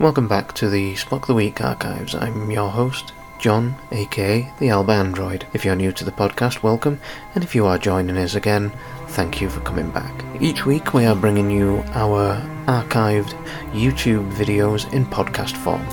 [0.00, 2.14] Welcome back to the Spock the Week archives.
[2.14, 5.46] I'm your host, John, aka the Alba Android.
[5.52, 6.98] If you're new to the podcast, welcome,
[7.34, 8.72] and if you are joining us again,
[9.08, 10.24] thank you for coming back.
[10.40, 13.34] Each week we are bringing you our archived
[13.74, 15.86] YouTube videos in podcast form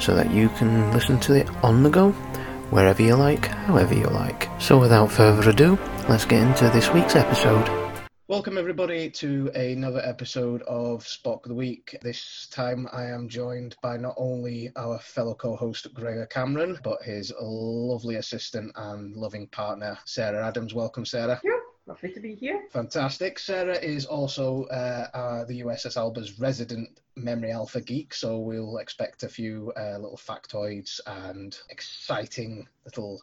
[0.00, 2.12] so that you can listen to it on the go,
[2.70, 4.48] wherever you like, however you like.
[4.60, 5.76] So without further ado,
[6.08, 7.81] let's get into this week's episode.
[8.32, 11.98] Welcome, everybody, to another episode of Spock the Week.
[12.00, 17.02] This time I am joined by not only our fellow co host Gregor Cameron, but
[17.02, 20.72] his lovely assistant and loving partner, Sarah Adams.
[20.72, 21.42] Welcome, Sarah.
[21.44, 22.62] Yeah, lovely to be here.
[22.70, 23.38] Fantastic.
[23.38, 29.24] Sarah is also uh, uh, the USS Alba's resident memory alpha geek, so we'll expect
[29.24, 33.20] a few uh, little factoids and exciting little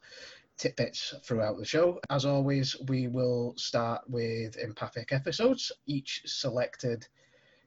[0.60, 2.00] tidbits throughout the show.
[2.10, 5.72] As always, we will start with empathic episodes.
[5.88, 7.08] Each selected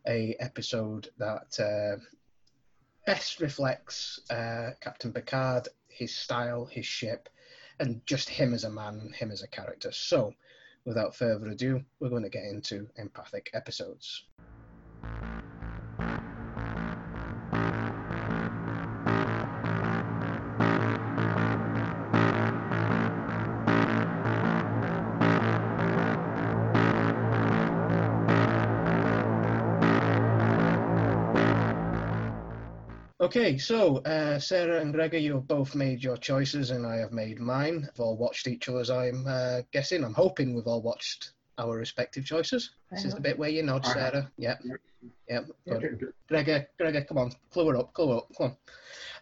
[0.07, 2.01] a episode that uh,
[3.07, 7.29] best reflects uh, Captain Picard, his style, his ship,
[7.81, 9.91] and just him as a man, him as a character.
[9.91, 10.35] So,
[10.85, 14.25] without further ado, we're going to get into empathic episodes.
[33.23, 37.13] Okay, so uh, Sarah and Gregor, you have both made your choices, and I have
[37.13, 37.83] made mine.
[37.83, 38.91] We've all watched each other's.
[38.91, 40.03] I'm uh, guessing.
[40.03, 42.71] I'm hoping we've all watched our respective choices.
[42.91, 44.29] This is the bit where you nod, Sarah.
[44.39, 44.65] Yep.
[45.29, 45.47] Yep.
[45.69, 46.13] Good.
[46.29, 48.57] Gregor, Gregor, come on, clue her up, clue her up, come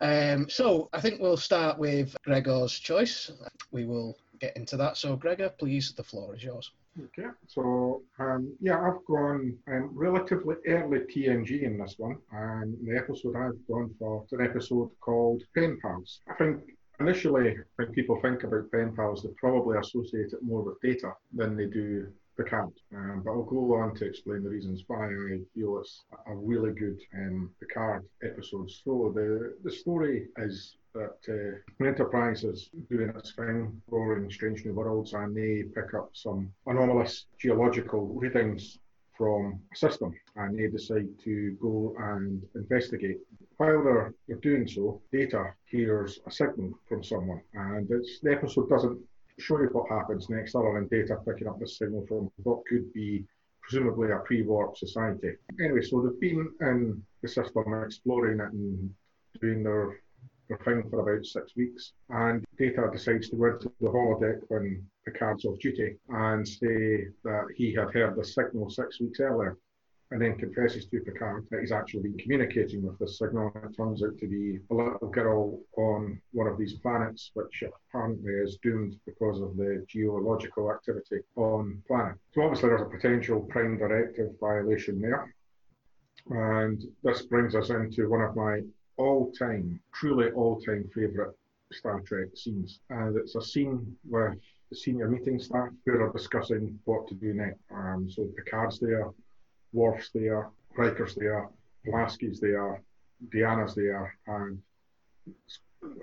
[0.01, 0.33] on.
[0.33, 3.31] Um, so I think we'll start with Gregor's choice.
[3.71, 4.97] We will get into that.
[4.97, 6.73] So Gregor, please, the floor is yours.
[6.99, 12.19] Okay, so um, yeah, I've gone um, relatively early TNG in this one.
[12.33, 16.21] and the episode I've gone for is an episode called Pen Pals.
[16.29, 16.63] I think
[16.99, 21.57] initially, when people think about Pen Pals, they probably associate it more with data than
[21.57, 22.73] they do Picard.
[22.95, 26.73] Um, but I'll go on to explain the reasons why I feel it's a really
[26.73, 28.71] good um, Picard episode.
[28.71, 34.75] So the, the story is that uh, Enterprise is doing its thing, exploring strange new
[34.75, 38.79] worlds, and they pick up some anomalous geological readings
[39.17, 43.19] from a system, and they decide to go and investigate.
[43.59, 48.99] While they're, they're doing so, Data hears a signal from someone, and the episode doesn't
[49.39, 52.93] show you what happens next, other than Data picking up this signal from what could
[52.93, 53.25] be
[53.63, 55.33] presumably a pre-warp society.
[55.63, 58.91] Anyway, so they've been in the system exploring it and
[59.41, 60.01] doing their
[60.59, 61.93] for about six weeks.
[62.09, 67.47] And Data decides to go into the holodeck when Picard's off duty and say that
[67.57, 69.57] he had heard the signal six weeks earlier.
[70.13, 73.53] And then confesses to Picard that he's actually been communicating with this signal.
[73.55, 78.33] It turns out to be a little girl on one of these planets, which apparently
[78.33, 82.17] is doomed because of the geological activity on planet.
[82.35, 85.33] So obviously there's a potential prime directive violation there.
[86.29, 88.63] And this brings us into one of my
[88.97, 91.35] all-time, truly all-time favourite
[91.73, 94.35] Star Trek scenes, and it's a scene with
[94.71, 97.61] the senior meeting staff who are discussing what to do next.
[97.71, 99.11] Um, so Picard's there,
[99.73, 101.49] Worf's there, Riker's there,
[101.87, 102.83] Pulaski's there,
[103.33, 104.59] Deanna's there, and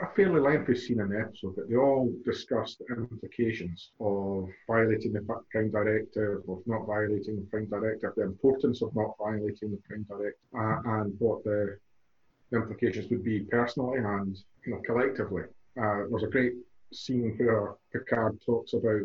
[0.01, 5.13] a fairly lengthy scene in the episode, but they all discuss the implications of violating
[5.13, 5.21] the
[5.51, 10.05] Prime Directive, of not violating the Prime Directive, the importance of not violating the Prime
[10.09, 11.77] Directive, uh, and what the
[12.51, 15.43] the implications would be personally and you know collectively.
[15.79, 16.53] Uh, there's a great
[16.93, 19.01] scene where Picard talks about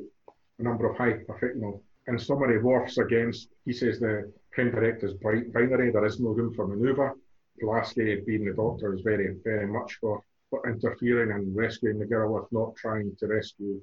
[0.59, 1.83] a number of hypothetical.
[2.09, 6.67] In summary, Worf's against, he says the prime is binary, there is no room for
[6.67, 7.15] manoeuvre.
[7.61, 12.39] Pulaski, being the doctor, is very, very much for, for interfering and rescuing the girl,
[12.39, 13.81] if not trying to rescue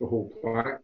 [0.00, 0.80] the whole planet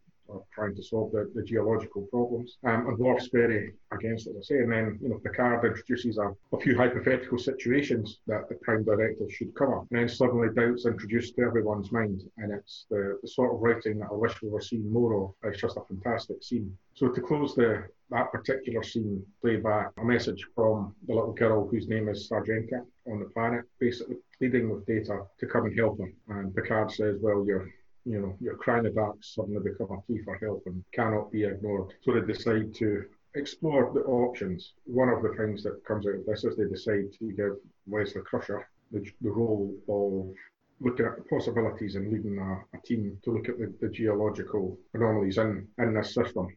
[0.54, 2.58] trying to solve the, the geological problems.
[2.64, 4.58] Um, and Worf's very against it, as I say.
[4.58, 9.32] And then, you know, Picard introduces a, a few hypothetical situations that the Prime Directive
[9.32, 9.78] should cover.
[9.90, 12.22] And then suddenly doubts introduced to everyone's mind.
[12.38, 15.30] And it's the, the sort of writing that I wish we were seeing more of.
[15.44, 16.76] It's just a fantastic scene.
[16.94, 21.66] So to close the that particular scene, play back a message from the little girl
[21.66, 25.98] whose name is Sarjenka on the planet, basically pleading with Data to come and help
[25.98, 26.12] her.
[26.28, 27.72] And Picard says, well, you're
[28.04, 31.92] you know, your crying dark suddenly become a plea for help and cannot be ignored.
[32.02, 33.04] So they decide to
[33.34, 34.74] explore the options.
[34.84, 37.56] One of the things that comes out of this is they decide to give
[37.86, 40.34] Wesley Crusher the, the role of
[40.80, 44.76] looking at the possibilities and leading a, a team to look at the, the, geological
[44.94, 46.48] anomalies in, in this system.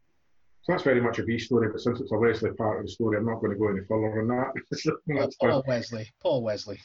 [0.64, 2.92] So that's very much a B story, but since it's a Wesley part of the
[2.92, 5.38] story, I'm not going to go any further on that.
[5.40, 6.12] Poor Wesley.
[6.24, 6.80] Poor Wesley.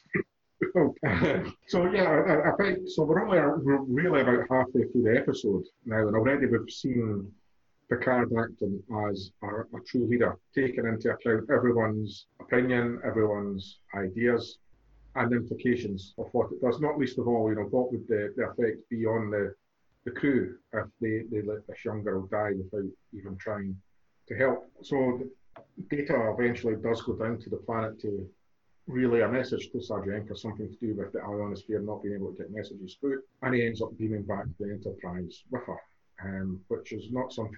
[0.76, 0.94] Oh,
[1.68, 3.04] so yeah, I, I, think so.
[3.04, 7.30] We're only uh, we're really about halfway through the episode now, and already we've seen
[7.90, 14.58] Picard acting as a, a true leader, taking into account everyone's opinion, everyone's ideas,
[15.16, 16.80] and implications of what it does.
[16.80, 19.54] Not least of all, you know, what would the, the effect be on the
[20.04, 23.76] the crew if they, they let this young girl die without even trying
[24.28, 24.70] to help.
[24.82, 25.22] So
[25.90, 28.28] Data eventually does go down to the planet to
[28.86, 32.38] relay a message to Sarjenka, something to do with the ionosphere not being able to
[32.38, 35.80] get messages through, and he ends up beaming back the Enterprise with her,
[36.24, 37.56] um, which is not something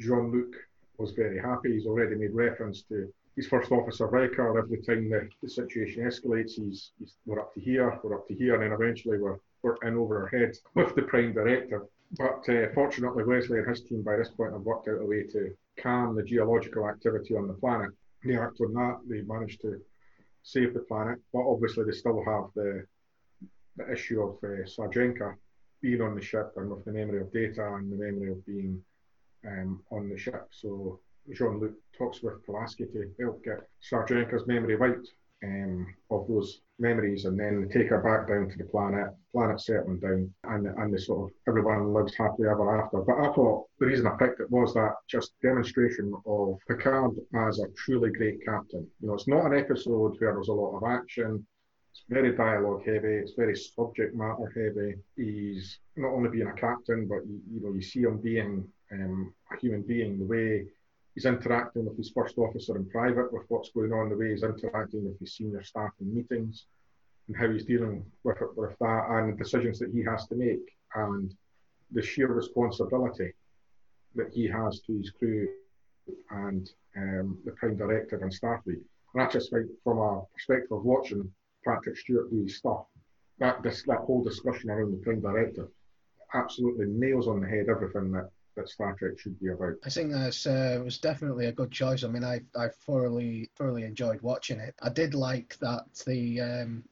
[0.00, 0.54] Jean-Luc
[0.98, 1.72] was very happy.
[1.72, 4.58] He's already made reference to his first officer Riker.
[4.58, 8.34] Every time the, the situation escalates, he's, he's, we're up to here, we're up to
[8.34, 11.82] here, and then eventually we're, we're in over our heads with the Prime Directive.
[12.18, 15.22] But uh, fortunately, Wesley and his team by this point have worked out a way
[15.32, 17.90] to calm the geological activity on the planet.
[18.24, 19.00] They act on that.
[19.08, 19.80] They managed to
[20.42, 22.84] save the planet, but obviously they still have the
[23.76, 25.34] the issue of uh, Sarjenka
[25.80, 28.82] being on the ship and with the memory of data and the memory of being
[29.46, 30.48] um, on the ship.
[30.50, 31.00] So
[31.32, 35.08] Jean Luc talks with Pulaski to help get Sarjenka's memory wiped
[35.42, 39.98] um, of those memories and then take her back down to the planet, planet settling
[39.98, 43.00] down, and, and the sort of everyone lives happily ever after.
[43.00, 47.58] But I thought the reason I picked it was that just demonstration of Picard as
[47.58, 48.86] a truly great captain.
[49.00, 51.46] You know, it's not an episode where there's a lot of action.
[51.92, 53.14] It's very dialogue heavy.
[53.14, 54.94] It's very subject matter heavy.
[55.16, 59.34] He's not only being a captain, but you, you know you see him being um,
[59.52, 60.18] a human being.
[60.18, 60.66] The way
[61.14, 64.42] he's interacting with his first officer in private, with what's going on, the way he's
[64.42, 66.66] interacting with his senior staff in meetings,
[67.28, 70.34] and how he's dealing with it, with that, and the decisions that he has to
[70.34, 71.34] make, and
[71.92, 73.32] the sheer responsibility
[74.14, 75.48] that he has to his crew
[76.30, 78.80] and um, the Prime Directive and Starfleet.
[79.14, 81.30] And I just think, from a perspective of watching
[81.64, 82.86] Patrick Stewart do his stuff,
[83.38, 85.68] that this, that whole discussion around the Prime Directive
[86.34, 89.74] absolutely nails on the head everything that that Star Trek should be about.
[89.84, 92.04] I think that uh, was definitely a good choice.
[92.04, 94.74] I mean, I I thoroughly thoroughly enjoyed watching it.
[94.82, 96.84] I did like that the um,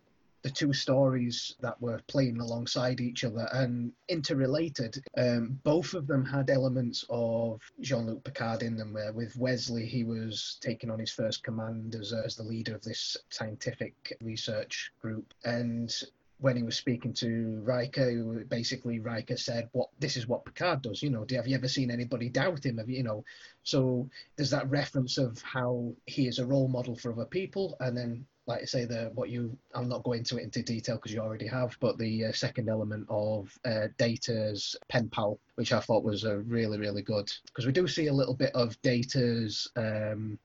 [0.43, 5.03] the two stories that were playing alongside each other and interrelated.
[5.17, 8.95] Um, both of them had elements of Jean-Luc Picard in them.
[8.95, 12.83] Where with Wesley, he was taking on his first command as, as the leader of
[12.83, 15.95] this scientific research group, and
[16.41, 21.03] when he was speaking to Riker, basically Riker said, "What this is what Picard does."
[21.03, 22.79] You know, have you ever seen anybody doubt him?
[22.79, 23.25] Have you, you know?
[23.63, 27.97] So there's that reference of how he is a role model for other people, and
[27.97, 31.13] then, like I say, the what you I'm not going into it into detail because
[31.13, 35.81] you already have, but the uh, second element of uh, Data's pen pal, which I
[35.81, 39.71] thought was uh, really really good because we do see a little bit of Data's.
[39.77, 40.39] Um,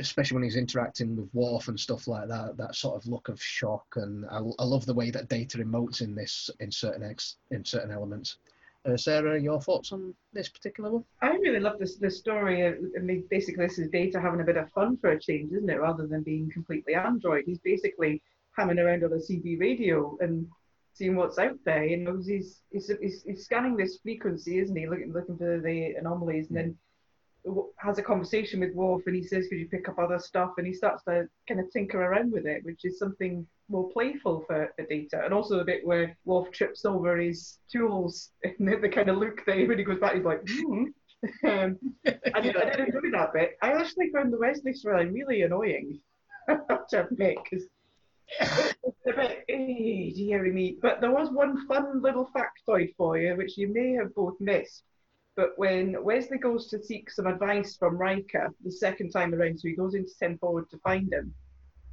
[0.00, 3.42] especially when he's interacting with Worf and stuff like that, that sort of look of
[3.42, 3.86] shock.
[3.96, 7.64] And I, I love the way that Data emotes in this in certain ex, in
[7.64, 8.36] certain elements.
[8.86, 11.04] Uh, Sarah, your thoughts on this particular one?
[11.20, 12.66] I really love this story.
[12.66, 15.68] I mean, basically, this is Data having a bit of fun for a change, isn't
[15.68, 15.80] it?
[15.80, 18.22] Rather than being completely android, he's basically
[18.56, 20.46] hammering around on a CB radio and
[20.94, 21.84] seeing what's out there.
[21.84, 24.88] You know, he's he's, he's, he's scanning this frequency, isn't he?
[24.88, 26.76] Looking looking for the anomalies, and then
[27.76, 30.52] has a conversation with Worf and he says, Could you pick up other stuff?
[30.58, 34.44] And he starts to kind of tinker around with it, which is something more playful
[34.46, 35.22] for, for Data.
[35.24, 39.18] And also the bit where Worf trips over his tools and the, the kind of
[39.18, 40.84] look there when he goes back, he's like, hmm.
[41.48, 41.76] um,
[42.06, 43.58] I, I did enjoy that bit.
[43.60, 45.98] I actually found the Wesley storyline really annoying,
[46.48, 47.66] to admit, because
[48.40, 50.76] it's a bit eh, dearie me.
[50.80, 54.84] But there was one fun little factoid for you, which you may have both missed.
[55.38, 59.68] But when Wesley goes to seek some advice from Riker the second time around, so
[59.68, 61.32] he goes into 10 forward to find him,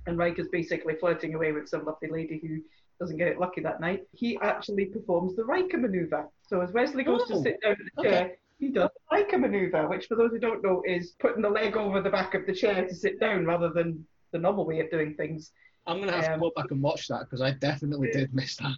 [0.08, 2.60] and Riker's basically flirting away with some lovely lady who
[3.00, 6.28] doesn't get it lucky that night, he actually performs the Riker maneuver.
[6.48, 8.10] So as Wesley goes oh, to sit down in the okay.
[8.10, 11.50] chair, he does the Riker maneuver, which for those who don't know is putting the
[11.50, 14.80] leg over the back of the chair to sit down rather than the normal way
[14.80, 15.52] of doing things.
[15.86, 18.34] I'm going to have um, to go back and watch that because I definitely did
[18.34, 18.76] miss that.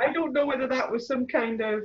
[0.00, 1.82] I don't know whether that was some kind of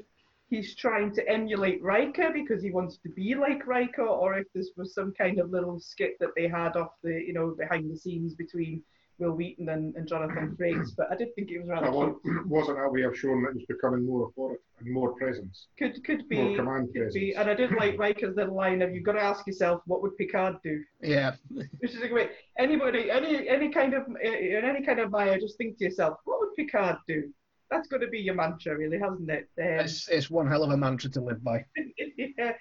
[0.51, 4.71] he's trying to emulate Riker because he wants to be like Riker, or if this
[4.77, 7.97] was some kind of little skit that they had off the, you know, behind the
[7.97, 8.83] scenes between
[9.17, 10.89] Wil Wheaton and, and Jonathan Frakes.
[10.97, 11.87] But I did think it was rather.
[11.87, 15.67] That wasn't how we have shown that he's becoming more authority and more presence.
[15.79, 16.37] Could could be.
[16.37, 17.13] More command could presence.
[17.13, 17.33] Be.
[17.35, 20.17] And I did like Riker's little line of "You've got to ask yourself, what would
[20.17, 21.35] Picard do?" Yeah.
[21.79, 22.31] Which is a great.
[22.57, 26.39] Anybody, any any kind of in any kind of Maya, just think to yourself, what
[26.41, 27.31] would Picard do?
[27.71, 29.49] That's got to be your mantra, really, hasn't it?
[29.59, 31.65] Um, it's, it's one hell of a mantra to live by.
[32.17, 32.53] yeah.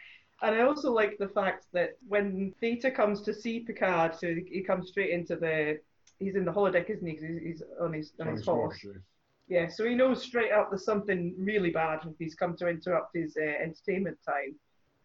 [0.42, 4.62] And I also like the fact that when Data comes to see Picard, so he
[4.62, 5.78] comes straight into the.
[6.18, 7.14] He's in the holodeck, isn't he?
[7.14, 8.78] 'Cause he's, he's on his on his horse.
[9.48, 13.16] Yeah, so he knows straight up there's something really bad if he's come to interrupt
[13.16, 14.54] his uh, entertainment time.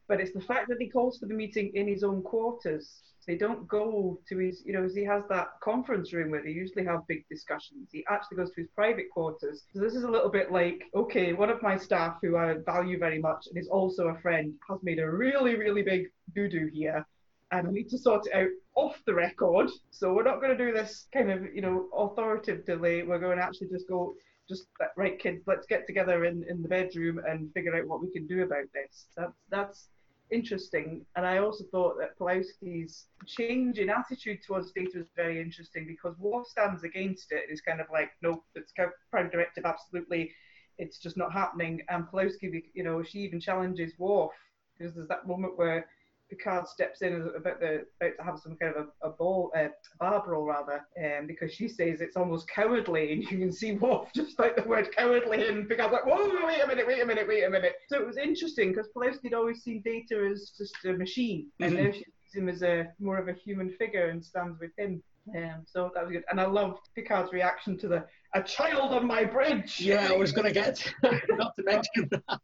[0.08, 3.02] But it's the fact that he calls for the meeting in his own quarters.
[3.26, 6.86] They don't go to his, you know, he has that conference room where they usually
[6.86, 7.90] have big discussions.
[7.92, 9.64] He actually goes to his private quarters.
[9.74, 13.00] So this is a little bit like, okay, one of my staff who I value
[13.00, 16.70] very much and is also a friend has made a really, really big doo doo
[16.72, 17.04] here.
[17.52, 19.72] And I need to sort it out off the record.
[19.90, 23.02] So we're not going to do this kind of, you know, authoritative delay.
[23.02, 24.16] We're going to actually just go,
[24.48, 28.12] just right, kids, let's get together in, in the bedroom and figure out what we
[28.12, 29.08] can do about this.
[29.18, 29.88] That's that's
[30.32, 31.06] interesting.
[31.16, 36.18] And I also thought that Pulaski's change in attitude towards data was very interesting because
[36.20, 37.44] Worf stands against it.
[37.50, 38.74] It's kind of like, nope, it's
[39.12, 40.32] prime directive, absolutely.
[40.78, 41.82] It's just not happening.
[41.90, 44.32] And Pulowski, you know, she even challenges Worf
[44.78, 45.86] because there's that moment where
[46.30, 49.68] Picard steps in about the about to have some kind of a, a ball, uh,
[50.00, 54.10] bar brawl rather, um, because she says it's almost cowardly, and you can see Worf
[54.16, 57.28] just like the word cowardly, and Picard's like, whoa, wait a minute, wait a minute,
[57.28, 57.74] wait a minute.
[57.90, 61.84] So it was interesting because Pulaski'd always seen Data as just a machine, and Mhm.
[61.86, 65.04] now she sees him as a more of a human figure and stands with him.
[65.34, 68.06] Um, so that was good, and I loved Picard's reaction to the
[68.36, 69.80] a child on my bridge.
[69.80, 70.94] Yeah, I was going to get
[71.30, 72.40] not to mention that.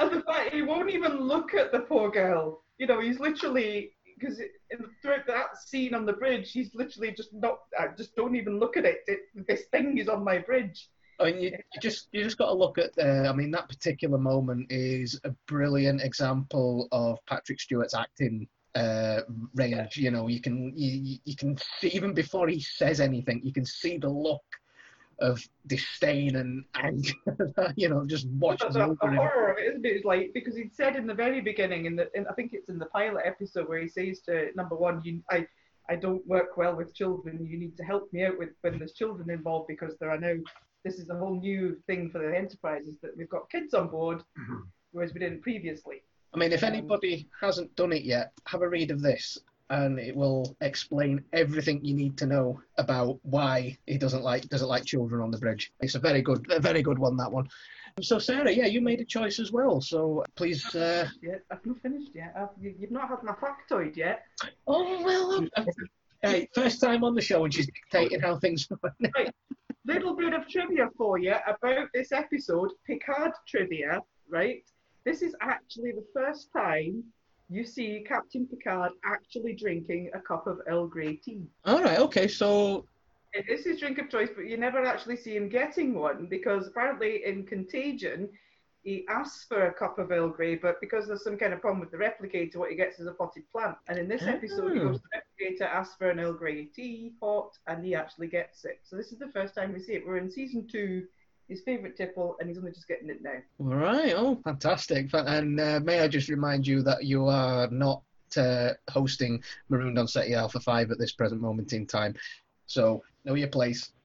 [0.00, 2.62] And the fact he won't even look at the poor girl.
[2.78, 4.40] You know, he's literally because
[5.02, 7.58] throughout that scene on the bridge, he's literally just not.
[7.78, 8.98] I just don't even look at it.
[9.06, 10.88] it this thing is on my bridge.
[11.20, 12.90] I mean, you, you just you just got to look at.
[12.98, 19.20] Uh, I mean, that particular moment is a brilliant example of Patrick Stewart's acting uh,
[19.54, 19.96] range.
[19.96, 23.64] You know, you can you, you can see even before he says anything, you can
[23.64, 24.42] see the look
[25.20, 27.12] of disdain and anger.
[27.76, 29.16] you know, just watches the, over the him.
[29.16, 29.88] horror of it, isn't it?
[29.90, 32.68] It's like because he'd said in the very beginning, in the in, I think it's
[32.68, 35.46] in the pilot episode where he says to number one, you, I
[35.88, 37.46] I don't work well with children.
[37.46, 40.34] You need to help me out with when there's children involved because there are now.
[40.84, 44.22] This is a whole new thing for the enterprises that we've got kids on board,
[44.92, 46.02] whereas we didn't previously.
[46.34, 49.38] I mean, if anybody hasn't done it yet, have a read of this,
[49.70, 54.68] and it will explain everything you need to know about why he doesn't like doesn't
[54.68, 55.72] like children on the bridge.
[55.80, 57.48] It's a very good, a very good one that one.
[58.02, 59.80] So Sarah, yeah, you made a choice as well.
[59.80, 60.74] So please.
[60.74, 61.08] Uh...
[61.22, 62.34] Yeah, I've not finished yet.
[62.36, 64.24] I've, you, you've not had my factoid yet.
[64.66, 65.34] Oh well.
[65.56, 65.66] I'm-
[66.22, 68.66] Hey, first time on the show, and she's dictating how things.
[69.14, 69.30] Right.
[69.86, 74.00] Little bit of trivia for you about this episode, Picard trivia,
[74.30, 74.64] right?
[75.04, 77.04] This is actually the first time
[77.50, 81.42] you see Captain Picard actually drinking a cup of Earl Grey tea.
[81.64, 81.98] All right.
[81.98, 82.26] Okay.
[82.26, 82.86] So.
[83.32, 86.68] It is his drink of choice, but you never actually see him getting one because
[86.68, 88.28] apparently in Contagion,
[88.84, 91.80] he asks for a cup of Earl Grey, but because there's some kind of problem
[91.80, 93.76] with the replicator, what he gets is a potted plant.
[93.88, 94.30] And in this ah.
[94.30, 94.88] episode, he Oh.
[94.88, 98.64] goes to the replicator, asks for an Earl Grey tea, hot, and he actually gets
[98.64, 98.80] it.
[98.84, 100.06] So this is the first time we see it.
[100.06, 101.06] We're in season two,
[101.48, 103.36] his favourite tipple, and he's only just getting it now.
[103.58, 104.14] All right.
[104.16, 105.10] Oh, fantastic.
[105.12, 108.02] And uh, may I just remind you that you are not
[108.36, 112.14] uh, hosting Marooned on Ceti Alpha 5 at this present moment in time.
[112.66, 113.92] So, know your place.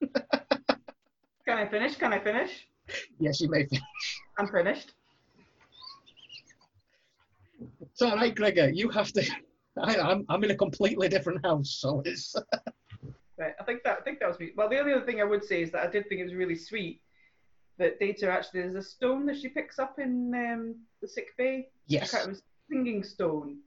[1.46, 1.96] Can I finish?
[1.96, 2.68] Can I finish?
[3.18, 3.64] Yes, you may.
[3.64, 3.82] Finish.
[4.38, 4.92] I'm finished.
[7.80, 8.68] It's all right, Gregor.
[8.68, 9.26] You have to.
[9.82, 12.34] I, I'm, I'm in a completely different house, so it's.
[13.38, 14.50] Right, I think that I think that was me.
[14.54, 16.34] Well, the only other thing I would say is that I did think it was
[16.34, 17.00] really sweet
[17.80, 21.68] that Data actually there's a stone that she picks up in um, the sick bay.
[21.86, 22.14] Yes.
[22.14, 23.58] It was singing stone,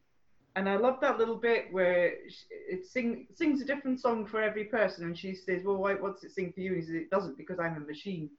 [0.56, 4.42] and I love that little bit where sh- it sing, sings a different song for
[4.42, 6.96] every person, and she says, "Well, why, what's it sing for you?" And he says,
[6.96, 8.30] "It doesn't because I'm a machine,"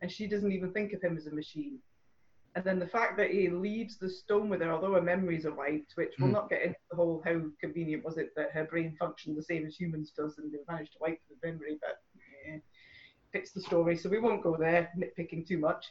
[0.00, 1.78] and she doesn't even think of him as a machine.
[2.54, 5.54] And then the fact that he leaves the stone with her, although her memories are
[5.54, 6.34] wiped, which we'll Hmm.
[6.34, 9.64] not get into the whole how convenient was it that her brain functioned the same
[9.66, 12.02] as humans does, and they managed to wipe the memory, but
[12.46, 12.58] eh,
[13.32, 15.86] fits the story, so we won't go there, nitpicking too much.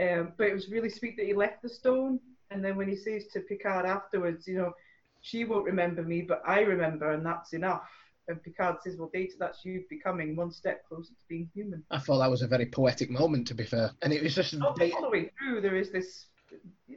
[0.00, 2.20] Um, but it was really sweet that he left the stone,
[2.50, 4.72] and then when he says to Picard afterwards, you know,
[5.20, 7.88] she won't remember me, but I remember, and that's enough.
[8.28, 11.82] And Picard says, well, Data, that's you becoming one step closer to being human.
[11.90, 13.90] I thought that was a very poetic moment, to be fair.
[14.02, 14.54] And it was just.
[14.54, 16.26] all, all the way through there is this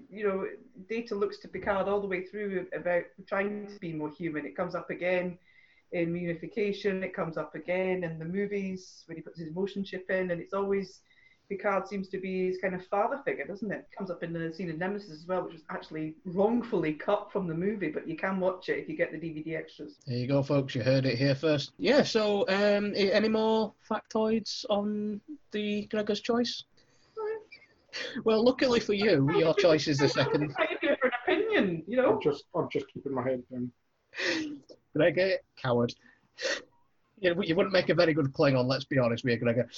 [0.09, 0.47] you know
[0.89, 4.55] data looks to picard all the way through about trying to be more human it
[4.55, 5.37] comes up again
[5.93, 10.09] in reunification it comes up again in the movies when he puts his motion chip
[10.09, 11.01] in and it's always
[11.49, 14.51] picard seems to be his kind of father figure doesn't it comes up in the
[14.53, 18.15] scene in nemesis as well which was actually wrongfully cut from the movie but you
[18.15, 20.73] can watch it if you get the dvd extras There you go, folks.
[20.73, 21.73] You heard it here first.
[21.77, 22.03] Yeah.
[22.03, 25.21] So, um, any more factoids on
[25.51, 26.63] the Gregor's choice?
[28.25, 30.51] Well, luckily for you, your choice is the second.
[30.59, 32.13] I'm here for an opinion, you know.
[32.15, 33.71] I'm just, I'm just keeping my head down.
[34.95, 35.93] Gregor, coward.
[37.19, 39.69] You, wouldn't make a very good Klingon, let's be honest with you, Gregor.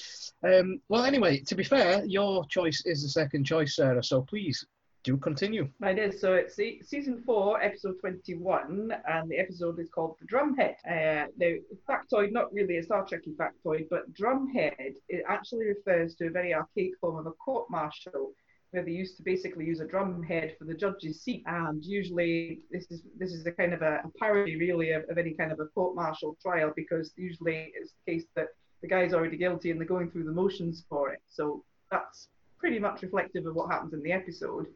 [0.44, 4.66] Um, well, anyway, to be fair, your choice is the second choice, Sarah, so please
[5.06, 5.70] do continue.
[5.80, 6.20] Mine is.
[6.20, 10.76] So it's season four, episode 21, and the episode is called The Drumhead.
[10.84, 11.54] Uh, now,
[11.88, 16.54] factoid, not really a Star Trekky factoid, but drumhead, it actually refers to a very
[16.54, 18.34] archaic form of a court martial
[18.76, 21.44] where they used to basically use a drum head for the judge's seat.
[21.46, 25.18] And usually this is this is a kind of a, a parody really of, of
[25.18, 28.50] any kind of a court martial trial because usually it's the case that
[28.82, 31.22] the guy's already guilty and they're going through the motions for it.
[31.30, 32.28] So that's
[32.60, 34.68] pretty much reflective of what happens in the episode.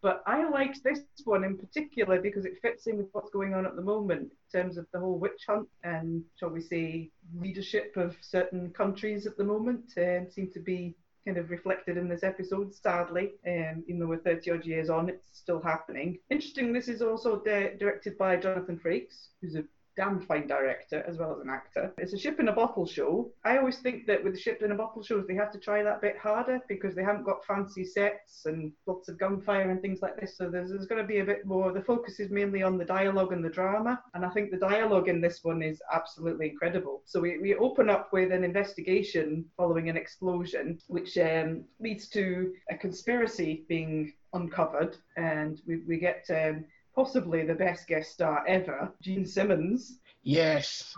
[0.00, 3.66] But I liked this one in particular because it fits in with what's going on
[3.66, 7.96] at the moment in terms of the whole witch hunt and, shall we say, leadership
[7.96, 10.94] of certain countries at the moment and seem to be
[11.26, 13.32] kind of reflected in this episode, sadly.
[13.46, 16.18] Um, even though we're 30 odd years on, it's still happening.
[16.30, 19.64] Interesting, this is also di- directed by Jonathan Frakes, who's a
[19.96, 21.92] damn fine director as well as an actor.
[21.98, 23.30] It's a ship in a bottle show.
[23.44, 25.82] I always think that with the ship in a bottle shows, they have to try
[25.82, 30.00] that bit harder because they haven't got fancy sets and lots of gunfire and things
[30.02, 30.36] like this.
[30.36, 31.72] So there's, there's going to be a bit more.
[31.72, 34.00] The focus is mainly on the dialogue and the drama.
[34.14, 37.02] And I think the dialogue in this one is absolutely incredible.
[37.06, 42.52] So we, we open up with an investigation following an explosion, which um, leads to
[42.70, 44.96] a conspiracy being uncovered.
[45.16, 46.26] And we, we get.
[46.30, 46.64] Um,
[46.96, 49.98] possibly the best guest star ever, Jean Simmons.
[50.22, 50.92] Yes.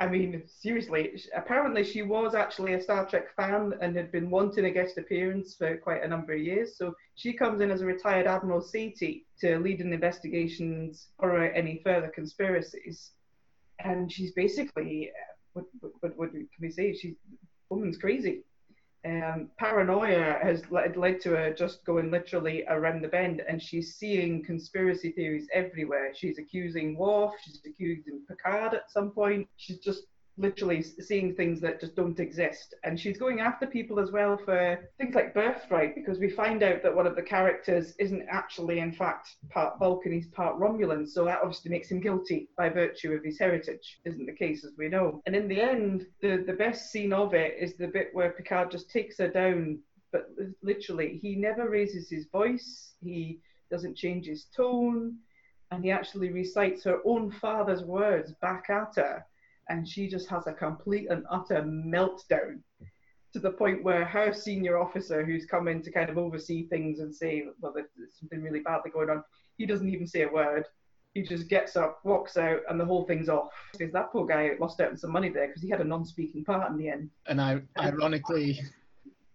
[0.00, 4.66] I mean, seriously, apparently she was actually a Star Trek fan and had been wanting
[4.66, 6.76] a guest appearance for quite a number of years.
[6.76, 11.80] So she comes in as a retired Admiral Satie to lead an investigations for any
[11.82, 13.12] further conspiracies.
[13.82, 15.64] And she's basically, uh, what,
[16.00, 16.92] what, what can we say?
[16.92, 17.14] She's,
[17.70, 18.42] woman's crazy
[19.04, 23.94] um, paranoia has led, led to her just going literally around the bend and she's
[23.94, 26.12] seeing conspiracy theories everywhere.
[26.14, 29.48] She's accusing Worf, she's accusing Picard at some point.
[29.56, 30.02] She's just
[30.40, 32.74] literally seeing things that just don't exist.
[32.82, 36.82] And she's going after people as well for things like birthright, because we find out
[36.82, 41.06] that one of the characters isn't actually, in fact, part Vulcan, he's part Romulan.
[41.06, 44.00] So that obviously makes him guilty by virtue of his heritage.
[44.04, 45.22] Isn't the case, as we know.
[45.26, 48.70] And in the end, the, the best scene of it is the bit where Picard
[48.70, 49.78] just takes her down,
[50.12, 50.26] but
[50.62, 55.16] literally, he never raises his voice, he doesn't change his tone.
[55.72, 59.24] And he actually recites her own father's words back at her
[59.70, 62.60] and she just has a complete and utter meltdown
[63.32, 66.98] to the point where her senior officer, who's come in to kind of oversee things
[66.98, 69.22] and say, well, there's something really badly going on,
[69.56, 70.64] he doesn't even say a word.
[71.14, 73.50] He just gets up, walks out, and the whole thing's off.
[73.72, 76.44] Because that poor guy lost out on some money there because he had a non-speaking
[76.44, 77.10] part in the end.
[77.26, 78.60] And I, ironically,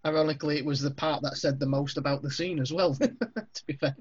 [0.06, 2.94] ironically, it was the part that said the most about the scene as well.
[3.00, 3.96] to be fair.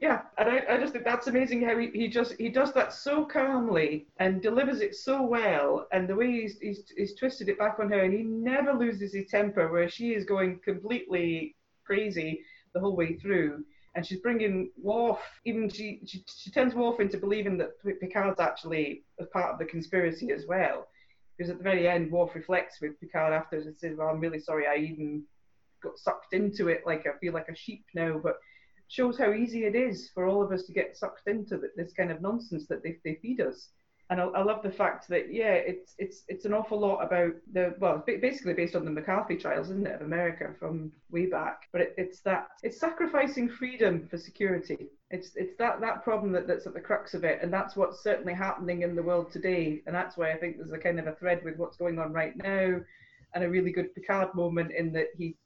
[0.00, 2.94] Yeah, and I, I just think that's amazing how he, he just he does that
[2.94, 7.58] so calmly and delivers it so well, and the way he's, he's he's twisted it
[7.58, 12.40] back on her, and he never loses his temper, where she is going completely crazy
[12.72, 13.62] the whole way through,
[13.94, 15.18] and she's bringing Worf.
[15.44, 19.66] Even she she, she turns Worf into believing that Picard's actually a part of the
[19.66, 20.88] conspiracy as well,
[21.36, 24.40] because at the very end, Worf reflects with Picard afterwards and says, "Well, I'm really
[24.40, 25.24] sorry, I even
[25.82, 26.84] got sucked into it.
[26.86, 28.36] Like I feel like a sheep now, but."
[28.90, 32.10] Shows how easy it is for all of us to get sucked into this kind
[32.10, 33.68] of nonsense that they, they feed us.
[34.10, 37.30] And I, I, love the fact that yeah, it's it's it's an awful lot about
[37.52, 41.60] the well, basically based on the McCarthy trials, isn't it, of America from way back?
[41.70, 44.88] But it, it's that it's sacrificing freedom for security.
[45.12, 48.02] It's it's that that problem that, that's at the crux of it, and that's what's
[48.02, 49.80] certainly happening in the world today.
[49.86, 52.12] And that's why I think there's a kind of a thread with what's going on
[52.12, 52.80] right now,
[53.36, 55.36] and a really good Picard moment in that he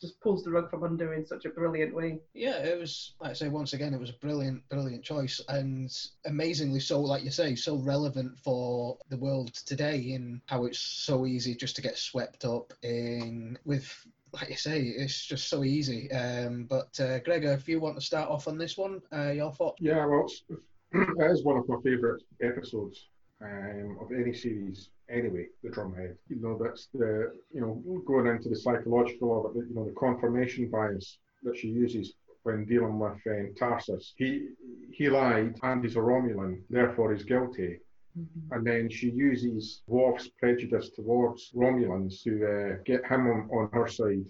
[0.00, 2.20] just pulls the rug from under in such a brilliant way.
[2.34, 5.90] Yeah, it was like I say once again, it was a brilliant, brilliant choice, and
[6.26, 11.26] amazingly so, like you say, so relevant for the world today in how it's so
[11.26, 13.92] easy just to get swept up in with.
[14.32, 16.12] Like you say, it's just so easy.
[16.12, 19.50] Um, but uh, Gregor, if you want to start off on this one, uh, your
[19.52, 19.76] thought?
[19.80, 20.26] Yeah, well,
[20.92, 23.06] it is one of my favourite episodes
[23.40, 26.16] um, of any series anyway, the drumhead.
[26.28, 29.92] You know, that's the, you know, going into the psychological of it, you know, the
[29.92, 34.12] confirmation bias that she uses when dealing with um, Tarses.
[34.16, 34.48] He
[34.92, 37.80] he lied and he's a Romulan, therefore he's guilty.
[38.18, 38.54] Mm-hmm.
[38.54, 43.88] And then she uses Worf's prejudice towards Romulans to uh, get him on, on her
[43.88, 44.24] side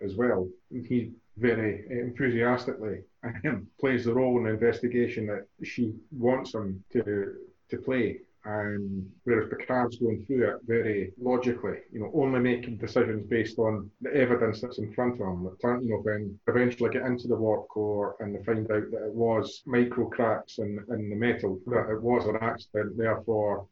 [0.00, 0.48] as well.
[0.70, 3.00] And he very enthusiastically
[3.80, 7.34] plays the role in the investigation that she wants him to
[7.68, 13.26] to play and whereas Picard's going through it very logically, you know, only making decisions
[13.28, 15.44] based on the evidence that's in front of him.
[15.44, 19.06] That, you know, when eventually get into the warp core and they find out that
[19.06, 23.66] it was micro cracks in, in the metal, that it was an accident, therefore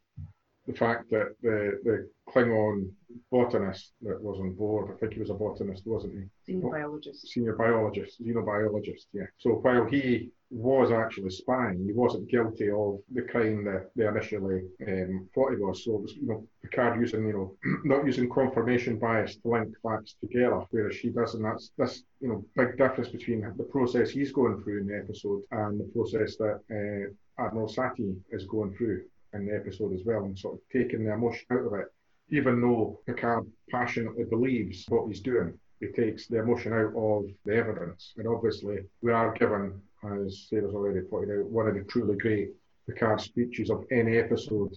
[0.66, 2.90] the fact that the, the Klingon
[3.30, 6.24] botanist that was on board, I think he was a botanist, wasn't he?
[6.46, 7.28] Senior biologist.
[7.28, 9.26] Senior biologist, xenobiologist, yeah.
[9.38, 14.62] So while he was actually spying, he wasn't guilty of the crime that they initially
[14.86, 15.84] um, thought he was.
[15.84, 19.74] So it was, you know, Picard using, you know, not using confirmation bias to link
[19.82, 24.10] facts together, whereas she does, and that's this, you know, big difference between the process
[24.10, 28.74] he's going through in the episode and the process that uh, Admiral Satie is going
[28.74, 31.86] through in the episode as well, and sort of taking the emotion out of it.
[32.30, 37.54] Even though Picard passionately believes what he's doing, he takes the emotion out of the
[37.54, 38.14] evidence.
[38.16, 42.50] And obviously, we are given, as Sarah's already pointed out, one of the truly great
[42.86, 44.76] Picard speeches of any episode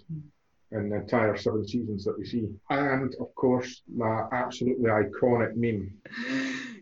[0.72, 2.48] in the entire seven seasons that we see.
[2.70, 5.94] And of course, that absolutely iconic meme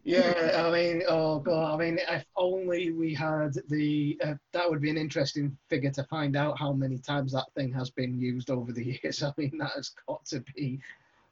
[0.05, 4.79] yeah, I mean, oh god, I mean, if only we had the, uh, that would
[4.79, 8.51] be an interesting figure to find out how many times that thing has been used
[8.51, 9.23] over the years.
[9.23, 10.79] I mean, that has got to be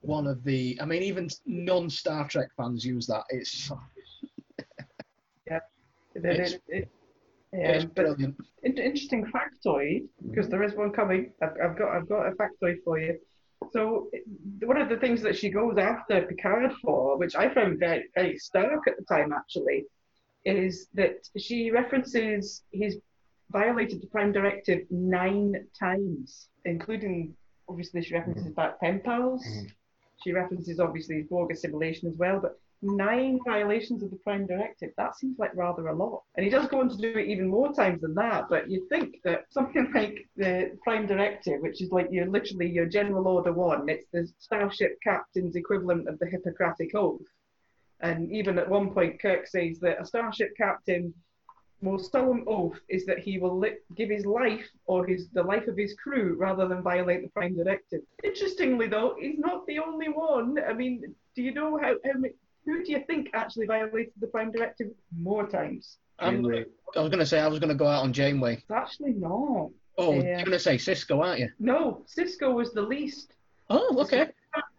[0.01, 3.25] one of the, I mean, even non Star Trek fans use that.
[3.29, 3.71] It's,
[5.47, 5.59] yeah,
[6.15, 6.89] it's, it,
[7.53, 8.35] yeah, it's brilliant.
[8.63, 11.31] Interesting factoid, because there is one coming.
[11.41, 13.19] I've, I've got, I've got a factoid for you.
[13.71, 14.09] So
[14.59, 18.37] one of the things that she goes after Picard for, which I found very, very
[18.37, 19.85] stark at the time actually,
[20.45, 22.97] is that she references he's
[23.51, 27.33] violated the Prime Directive nine times, including
[27.69, 28.53] obviously she references mm-hmm.
[28.53, 29.45] back pen pals.
[29.45, 29.67] Mm-hmm.
[30.23, 34.91] She references obviously Borg assimilation as well, but nine violations of the Prime Directive.
[34.97, 36.23] That seems like rather a lot.
[36.35, 38.89] And he does go on to do it even more times than that, but you'd
[38.89, 43.53] think that something like the Prime Directive, which is like you're literally your General Order
[43.53, 47.21] 1, it's the starship captain's equivalent of the Hippocratic Oath.
[48.01, 51.13] And even at one point, Kirk says that a starship captain
[51.83, 55.67] most solemn oath is that he will li- give his life or his the life
[55.67, 58.01] of his crew rather than violate the Prime Directive.
[58.23, 60.57] Interestingly, though, he's not the only one.
[60.67, 62.13] I mean, do you know how, how
[62.65, 65.97] who do you think actually violated the Prime Directive more times?
[66.19, 66.45] Um,
[66.95, 68.53] I was going to say I was going to go out on Janeway.
[68.53, 69.69] It's actually not.
[69.97, 71.49] Oh, you're going to say Sisko, aren't you?
[71.59, 73.33] No, Sisko was the least.
[73.69, 74.29] Oh, okay.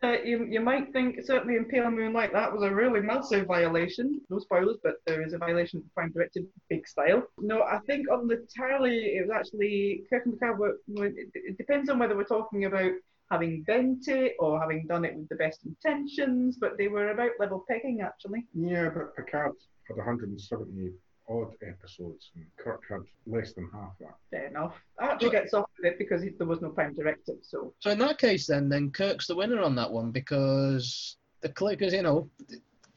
[0.03, 4.21] You, you might think, certainly in Pale Moonlight, that was a really massive violation.
[4.29, 7.27] No spoilers, but there is a violation of the Prime Directive, big style.
[7.39, 11.99] No, I think on the tally, it was actually Kirk and it, it depends on
[11.99, 12.93] whether we're talking about
[13.31, 17.31] having bent it or having done it with the best intentions, but they were about
[17.41, 18.47] level pegging actually.
[18.55, 19.53] Yeah, but Picard
[19.89, 20.93] had 170
[21.29, 24.17] odd episodes, and Kirk had less than half that.
[24.31, 24.75] Fair enough.
[24.99, 27.37] Archer gets off with it because there was no prime directive.
[27.43, 27.75] So.
[27.81, 31.93] So in that case, then, then Kirk's the winner on that one because the clickers,
[31.93, 32.29] you know,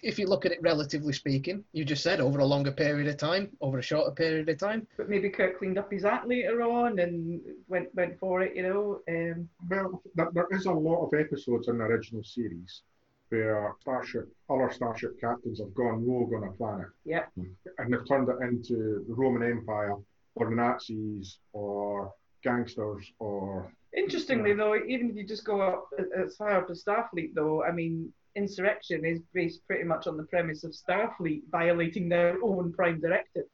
[0.03, 3.17] if you look at it relatively speaking, you just said over a longer period of
[3.17, 4.85] time, over a shorter period of time.
[4.95, 8.63] But maybe Kirk cleaned up his act later on and went went for it, you
[8.63, 9.01] know.
[9.09, 12.81] Um, well, there, there is a lot of episodes in the original series
[13.29, 16.87] where starship, other starship captains have gone rogue on a planet.
[17.05, 17.25] Yeah.
[17.35, 19.95] And they've turned it into the Roman Empire
[20.35, 22.13] or the Nazis or
[22.43, 23.71] gangsters or.
[23.95, 27.71] Interestingly, though, even if you just go up as far up as Starfleet, though, I
[27.71, 33.01] mean, insurrection is based pretty much on the premise of Starfleet violating their own prime
[33.01, 33.45] directive.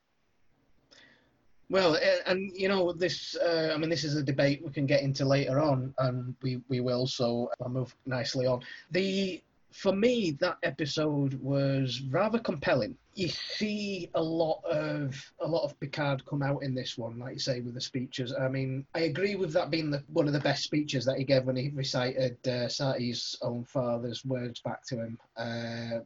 [1.70, 3.36] Well, and you know this.
[3.36, 6.62] Uh, I mean, this is a debate we can get into later on, and we
[6.68, 7.08] we will.
[7.08, 8.62] So I'll move nicely on.
[8.92, 9.42] The
[9.74, 12.96] for me, that episode was rather compelling.
[13.16, 17.34] You see a lot of a lot of Picard come out in this one, like
[17.34, 18.34] you say, with the speeches.
[18.34, 21.24] I mean, I agree with that being the, one of the best speeches that he
[21.24, 25.20] gave when he recited uh, Satie's own father's words back to him.
[25.38, 26.00] Uh,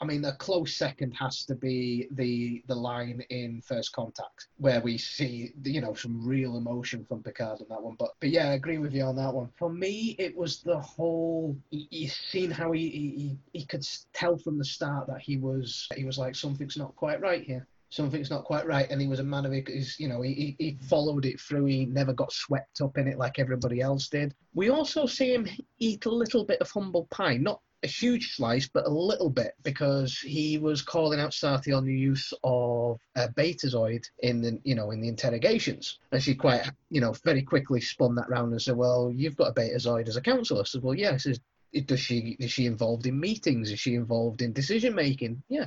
[0.00, 4.80] I mean, a close second has to be the the line in First Contact, where
[4.80, 7.96] we see you know some real emotion from Picard in that one.
[7.98, 9.50] But but yeah, I agree with you on that one.
[9.56, 11.56] For me, it was the whole.
[11.70, 16.04] You seen how he, he he could tell from the start that he was he
[16.04, 19.24] was like something's not quite right here something's not quite right and he was a
[19.24, 22.98] man of his you know he, he followed it through he never got swept up
[22.98, 26.70] in it like everybody else did we also see him eat a little bit of
[26.70, 31.30] humble pie not a huge slice, but a little bit because he was calling out
[31.30, 36.22] Satie on the use of a betazoid in the you know in the interrogations, and
[36.22, 39.54] she quite you know very quickly spun that round and said, "Well, you've got a
[39.54, 41.26] betazoid as a counselor." I said, "Well, yes.
[41.26, 41.82] Yeah.
[41.84, 43.70] Does she is she involved in meetings?
[43.70, 45.42] Is she involved in decision making?
[45.48, 45.66] Yeah."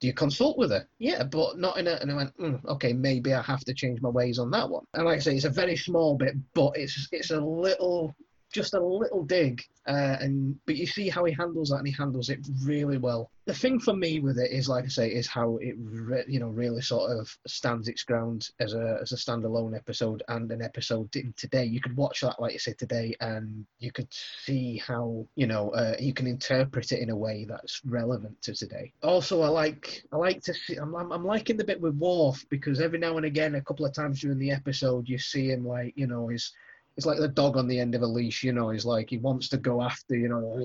[0.00, 0.86] do you consult with her?
[0.98, 1.94] Yeah, but not in a.
[1.94, 4.84] And I went, mm, okay, maybe I have to change my ways on that one.
[4.94, 8.14] And like I say, it's a very small bit, but it's it's a little
[8.52, 11.92] just a little dig, uh, and but you see how he handles that, and he
[11.92, 13.30] handles it really well.
[13.46, 16.40] The thing for me with it is, like I say, is how it re- you
[16.40, 20.62] know really sort of stands its ground as a as a standalone episode and an
[20.62, 21.64] episode today.
[21.64, 24.08] You could watch that, like you say, today, and you could
[24.44, 28.54] see how you know uh, you can interpret it in a way that's relevant to
[28.54, 28.92] today.
[29.02, 32.44] Also, I like I like to see I'm, I'm, I'm liking the bit with Worf
[32.48, 35.66] because every now and again, a couple of times during the episode, you see him
[35.66, 36.52] like you know his
[36.98, 38.70] it's like the dog on the end of a leash, you know.
[38.70, 40.58] He's like he wants to go after, you know.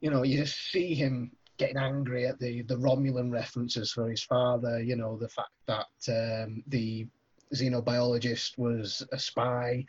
[0.00, 4.22] you know, you just see him getting angry at the the Romulan references for his
[4.22, 4.80] father.
[4.80, 7.06] You know, the fact that um, the
[7.54, 9.84] xenobiologist was a spy.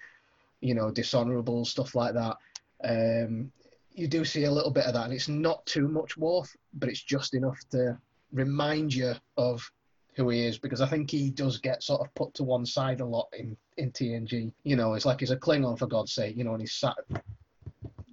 [0.59, 2.35] You know, dishonourable stuff like that.
[2.83, 3.53] Um,
[3.93, 6.89] you do see a little bit of that, and it's not too much Worf, but
[6.89, 7.97] it's just enough to
[8.33, 9.71] remind you of
[10.13, 12.99] who he is because I think he does get sort of put to one side
[12.99, 14.51] a lot in, in TNG.
[14.63, 16.97] You know, it's like he's a Klingon for God's sake, you know, and he's sat,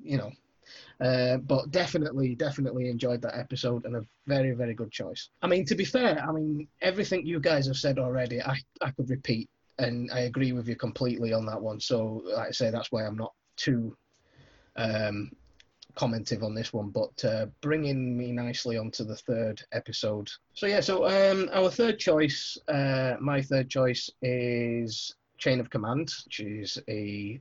[0.02, 0.30] you know.
[1.00, 5.30] Uh, but definitely, definitely enjoyed that episode and a very, very good choice.
[5.42, 8.90] I mean, to be fair, I mean, everything you guys have said already, I, I
[8.90, 11.80] could repeat and I agree with you completely on that one.
[11.80, 13.96] So, like I say, that's why I'm not too
[14.76, 15.30] um,
[15.98, 20.30] commentive on this one, but uh, bringing me nicely onto the third episode.
[20.54, 26.08] So yeah, so um, our third choice, uh, my third choice is Chain of Command,
[26.24, 27.40] which is a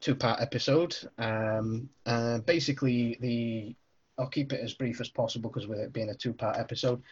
[0.00, 0.96] two-part episode.
[1.18, 3.76] Um, uh, basically, the
[4.18, 7.02] I'll keep it as brief as possible because with it being a two-part episode.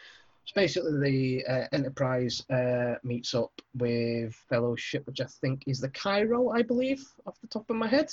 [0.45, 5.89] So basically, the uh, Enterprise uh, meets up with Fellowship, which I think is the
[5.89, 8.09] Cairo, I believe, off the top of my head.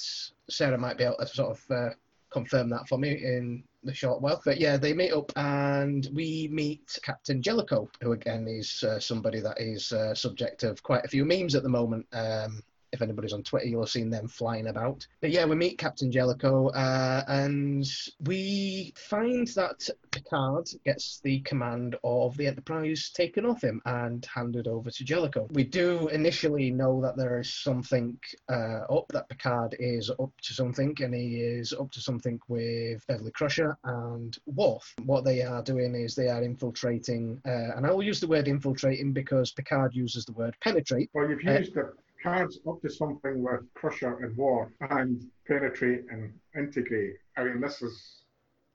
[0.51, 1.91] Sarah might be able to sort of uh,
[2.33, 4.41] confirm that for me in the short while.
[4.45, 9.41] But yeah, they meet up and we meet Captain Jellicoe, who again is uh, somebody
[9.41, 12.07] that is uh, subject of quite a few memes at the moment.
[12.13, 15.07] Um, if anybody's on Twitter, you'll have seen them flying about.
[15.21, 17.87] But yeah, we meet Captain Jellicoe, uh, and
[18.25, 24.69] we find that Picard gets the command of the Enterprise taken off him and handed
[24.69, 25.49] over to Jellicoe.
[25.53, 28.19] We do initially know that there is something
[28.51, 33.07] uh, up, that Picard is up to something, and he is up to something with
[33.07, 34.95] Beverly Crusher and Worf.
[35.05, 38.49] What they are doing is they are infiltrating, uh, and I will use the word
[38.49, 41.09] infiltrating because Picard uses the word penetrate.
[41.15, 41.87] Well, you've uh, used it
[42.23, 47.17] cards up to something with Crusher and Worf and penetrate and integrate.
[47.37, 48.19] I mean, this is.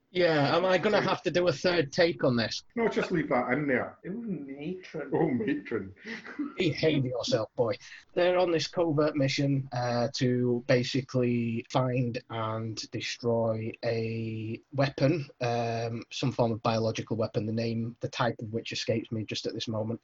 [0.09, 2.63] Yeah, am I going to have to do a third take on this?
[2.77, 3.97] No, just leave that in there.
[4.07, 5.11] Oh, matron.
[5.13, 5.91] Oh, matron.
[6.57, 7.75] Behave yourself, boy.
[8.13, 16.31] They're on this covert mission uh, to basically find and destroy a weapon, um, some
[16.31, 19.67] form of biological weapon, the name, the type of which escapes me just at this
[19.67, 19.99] moment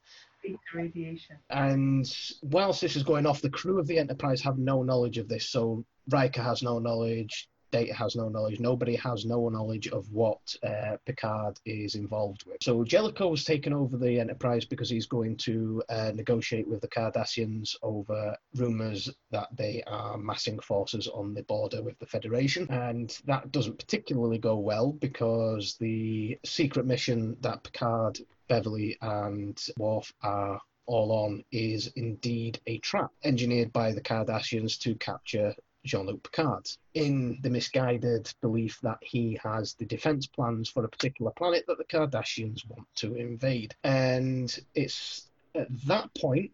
[0.74, 1.38] radiation.
[1.50, 5.28] And whilst this is going off, the crew of the Enterprise have no knowledge of
[5.28, 5.50] this.
[5.50, 8.60] So Riker has no knowledge, Data has no knowledge.
[8.60, 12.58] Nobody has no knowledge of what uh, Picard is involved with.
[12.62, 16.88] So Jellicoe has taken over the Enterprise because he's going to uh, negotiate with the
[16.88, 22.68] Cardassians over rumours that they are massing forces on the border with the Federation.
[22.70, 28.20] And that doesn't particularly go well because the secret mission that Picard
[28.54, 34.94] Beverly and Worf are all on is indeed a trap engineered by the Cardassians to
[34.94, 40.88] capture Jean-Luc Picard in the misguided belief that he has the defense plans for a
[40.88, 43.74] particular planet that the Cardassians want to invade.
[43.84, 46.52] And it's at that point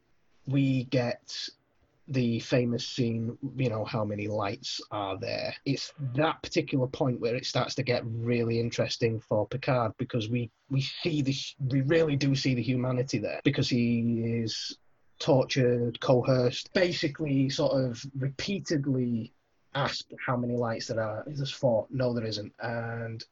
[0.48, 1.50] we get
[2.10, 5.54] the famous scene, you know, how many lights are there?
[5.66, 10.50] It's that particular point where it starts to get really interesting for Picard because we
[10.70, 11.36] we see the
[11.68, 14.78] we really do see the humanity there because he is
[15.20, 19.34] tortured, coerced, basically sort of repeatedly
[19.76, 21.24] asked how many lights there are.
[21.28, 21.86] There's four.
[21.92, 22.54] No, there isn't.
[22.60, 23.24] And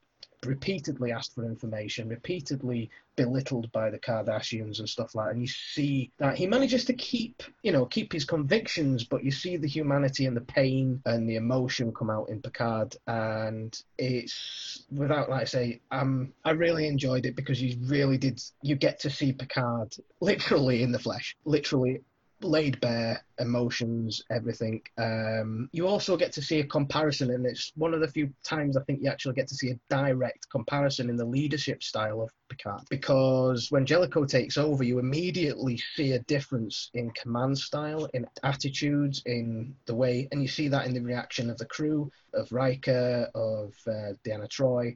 [0.46, 5.32] repeatedly asked for information, repeatedly belittled by the Cardassians and stuff like that.
[5.34, 9.32] And you see that he manages to keep, you know, keep his convictions, but you
[9.32, 12.96] see the humanity and the pain and the emotion come out in Picard.
[13.08, 18.42] And it's, without, like I say, um, I really enjoyed it because you really did,
[18.62, 22.02] you get to see Picard literally in the flesh, literally
[22.42, 24.82] laid bare emotions, everything.
[24.98, 28.78] Um, you also get to see a comparison, and it's one of the few times
[28.78, 32.32] I think you actually get to see a direct comparison in the leadership style of
[32.50, 32.84] Picard.
[32.90, 39.22] Because when Jellicoe takes over, you immediately see a difference in command style, in attitudes,
[39.26, 43.30] in the way, and you see that in the reaction of the crew, of Riker,
[43.34, 44.96] of uh, Deanna Troi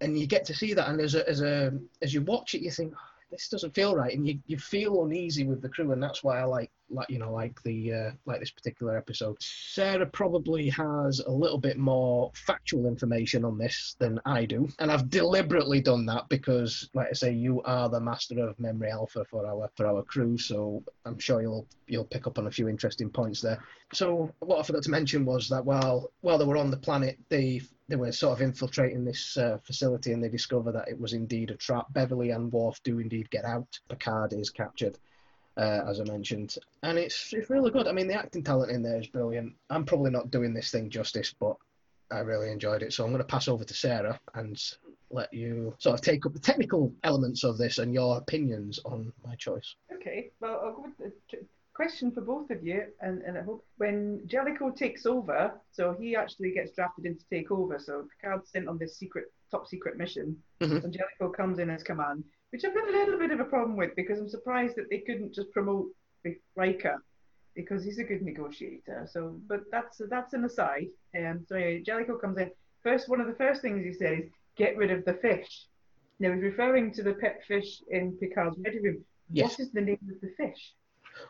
[0.00, 2.60] and you get to see that, and as a as a as you watch it,
[2.60, 2.92] you think.
[2.94, 6.22] "Oh, this doesn't feel right, and you, you feel uneasy with the crew, and that's
[6.22, 9.36] why I like like you know like the uh, like this particular episode.
[9.40, 14.90] Sarah probably has a little bit more factual information on this than I do, and
[14.90, 19.24] I've deliberately done that because, like I say, you are the master of memory alpha
[19.24, 22.68] for our for our crew, so I'm sure you'll you'll pick up on a few
[22.68, 23.62] interesting points there.
[23.92, 27.18] So what I forgot to mention was that while while they were on the planet,
[27.28, 31.12] they they were sort of infiltrating this uh, facility and they discover that it was
[31.12, 31.86] indeed a trap.
[31.92, 33.78] Beverly and Worf do indeed get out.
[33.88, 34.98] Picard is captured,
[35.56, 37.86] uh, as I mentioned, and it's it's really good.
[37.86, 39.54] I mean, the acting talent in there is brilliant.
[39.70, 41.56] I'm probably not doing this thing justice, but
[42.10, 42.92] I really enjoyed it.
[42.92, 44.60] So I'm going to pass over to Sarah and
[45.10, 49.12] let you sort of take up the technical elements of this and your opinions on
[49.24, 49.76] my choice.
[49.94, 51.38] Okay, well, I'll go with the
[51.72, 56.16] question for both of you, and, and I hope when Jellicoe takes over, so he
[56.16, 57.78] actually gets drafted in to take over.
[57.78, 60.84] So Picard's sent on this secret, top secret mission, Mhm.
[60.84, 63.76] and Jellicoe comes in as command, which I've got a little bit of a problem
[63.76, 65.88] with because I'm surprised that they couldn't just promote
[66.54, 67.02] Riker
[67.56, 69.08] because he's a good negotiator.
[69.10, 70.86] So, but that's that's an aside.
[71.18, 72.52] Um, so anyway, Jellicoe comes in.
[72.84, 74.22] First, one of the first things he says,
[74.56, 75.66] "Get rid of the fish."
[76.20, 79.04] Now he's referring to the pet fish in Picard's ready room.
[79.32, 79.50] Yes.
[79.50, 80.74] What is the name of the fish?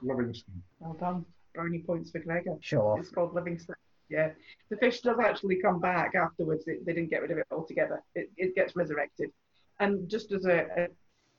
[0.03, 0.63] Livingston.
[0.79, 1.25] Well done.
[1.55, 2.59] Brownie points for Gregor.
[2.61, 2.99] Sure.
[3.01, 3.77] It's called Livingston.
[4.11, 4.33] Yeah.
[4.69, 6.67] The fish does actually come back afterwards.
[6.67, 8.03] They, they didn't get rid of it altogether.
[8.15, 9.31] It, it gets resurrected.
[9.81, 10.89] And just as a, a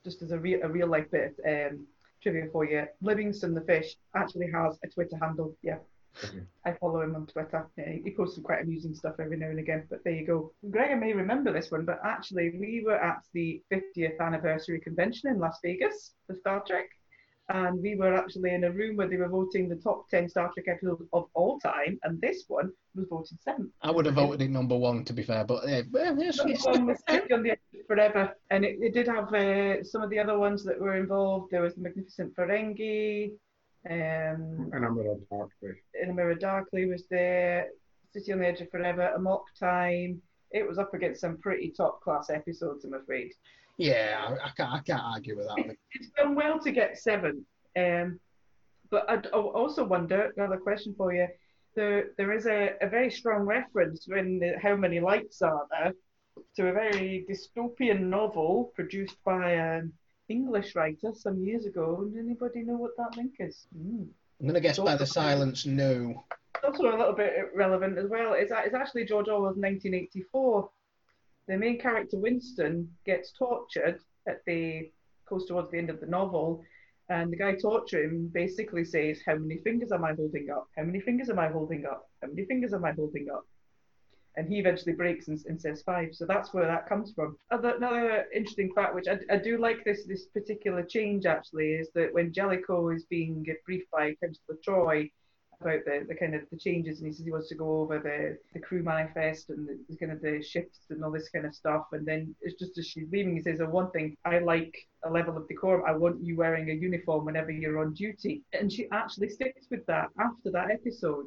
[0.06, 1.86] just as a real a real life bit of um,
[2.22, 5.58] trivia for you, Livingston the fish actually has a Twitter handle.
[5.62, 5.80] Yeah.
[6.24, 6.44] Okay.
[6.66, 7.68] I follow him on Twitter.
[7.78, 9.86] Yeah, he posts some quite amusing stuff every now and again.
[9.90, 10.54] But there you go.
[10.70, 15.40] Gregor may remember this one, but actually we were at the 50th anniversary convention in
[15.40, 16.86] Las Vegas for Star Trek
[17.50, 20.52] and we were actually in a room where they were voting the top 10 Star
[20.54, 23.72] Trek episodes of all time, and this one was voted seventh.
[23.82, 26.66] I would have voted it number one, to be fair, but uh, well, yes, yes.
[26.66, 30.20] one was on the Edge Forever, and it, it did have uh, some of the
[30.20, 31.52] other ones that were involved.
[31.52, 33.32] There was the Magnificent Ferengi,
[33.90, 35.74] um, And I'm a darkly.
[36.02, 37.68] In a Mirror Darkly was there,
[38.12, 40.22] City on the Edge of Forever, Amok Time.
[40.52, 43.34] It was up against some pretty top class episodes, I'm afraid.
[43.78, 45.76] Yeah, I, I can't, I can't argue with that.
[45.92, 47.46] It's done well to get seven.
[47.78, 48.20] Um,
[48.90, 51.28] but I also wonder another question for you.
[51.76, 55.94] There, there is a, a very strong reference in the How Many Lights Are There
[56.56, 59.92] to a very dystopian novel produced by an
[60.30, 62.04] English writer some years ago.
[62.06, 63.68] Does anybody know what that link is?
[63.78, 64.08] Mm.
[64.40, 66.26] I'm going to guess by the silence, no.
[66.56, 68.34] It's also a little bit relevant as well.
[68.34, 70.70] It's, it's actually George Orwell's 1984.
[71.48, 74.92] The main character Winston gets tortured at the
[75.30, 76.64] goes towards the end of the novel,
[77.10, 80.68] and the guy torturing him basically says, "How many fingers am I holding up?
[80.76, 82.10] How many fingers am I holding up?
[82.22, 83.46] How many fingers am I holding up?"
[84.38, 86.14] And he eventually breaks and, and says five.
[86.14, 87.38] So that's where that comes from.
[87.52, 91.92] Other, another interesting fact, which I, I do like this this particular change actually, is
[91.94, 95.12] that when Jellicoe is being briefed by Councillor Troi
[95.62, 98.00] about the, the kind of the changes and he says he wants to go over
[98.00, 101.46] the, the crew manifest and the, the kind of the shifts and all this kind
[101.46, 101.86] of stuff.
[101.92, 105.10] And then it's just as she's leaving he says oh, one thing I like a
[105.10, 105.84] level of decorum.
[105.88, 108.44] I want you wearing a uniform whenever you're on duty.
[108.54, 111.26] And she actually sticks with that after that episode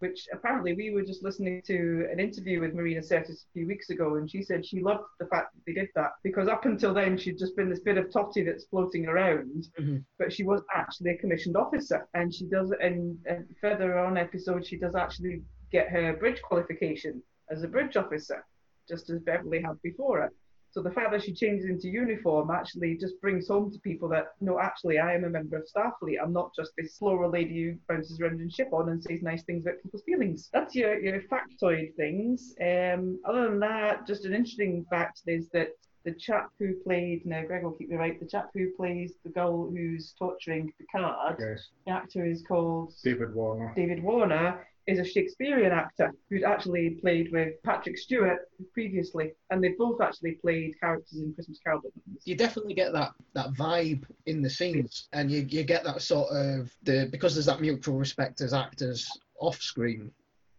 [0.00, 3.90] which apparently we were just listening to an interview with Marina Sirtis a few weeks
[3.90, 6.94] ago, and she said she loved the fact that they did that because up until
[6.94, 10.04] then she'd just been this bit of totty that's floating around, Mhm.
[10.18, 14.64] but she was actually a commissioned officer, and she does in, in further on episode,
[14.66, 18.44] she does actually get her bridge qualification as a bridge officer,
[18.88, 20.32] just as Beverly had before her.
[20.70, 24.26] So the fact that she changes into uniform actually just brings home to people that
[24.40, 26.16] no, actually I am a member of Starfleet.
[26.22, 29.42] I'm not just this slower lady who bounces around in ship on and says nice
[29.44, 30.50] things about people's feelings.
[30.52, 32.54] That's your your factoid things.
[32.60, 35.68] Um, other than that, just an interesting fact is that
[36.04, 38.18] the chap who played now Greg will keep me right.
[38.20, 41.68] The chap who plays the Gul who's torturing Picard, Yes.
[41.86, 43.72] the actor is called David Warner.
[43.74, 48.38] David Warner is a Shakespearean actor who'd actually played with Patrick Stewart
[48.72, 51.82] previously, and they both actually played characters in Christmas Carol.
[52.24, 56.30] You definitely get that, that vibe in the scenes, and you, you get that sort
[56.34, 59.06] of the because there's that mutual respect as actors
[59.40, 60.10] off screen.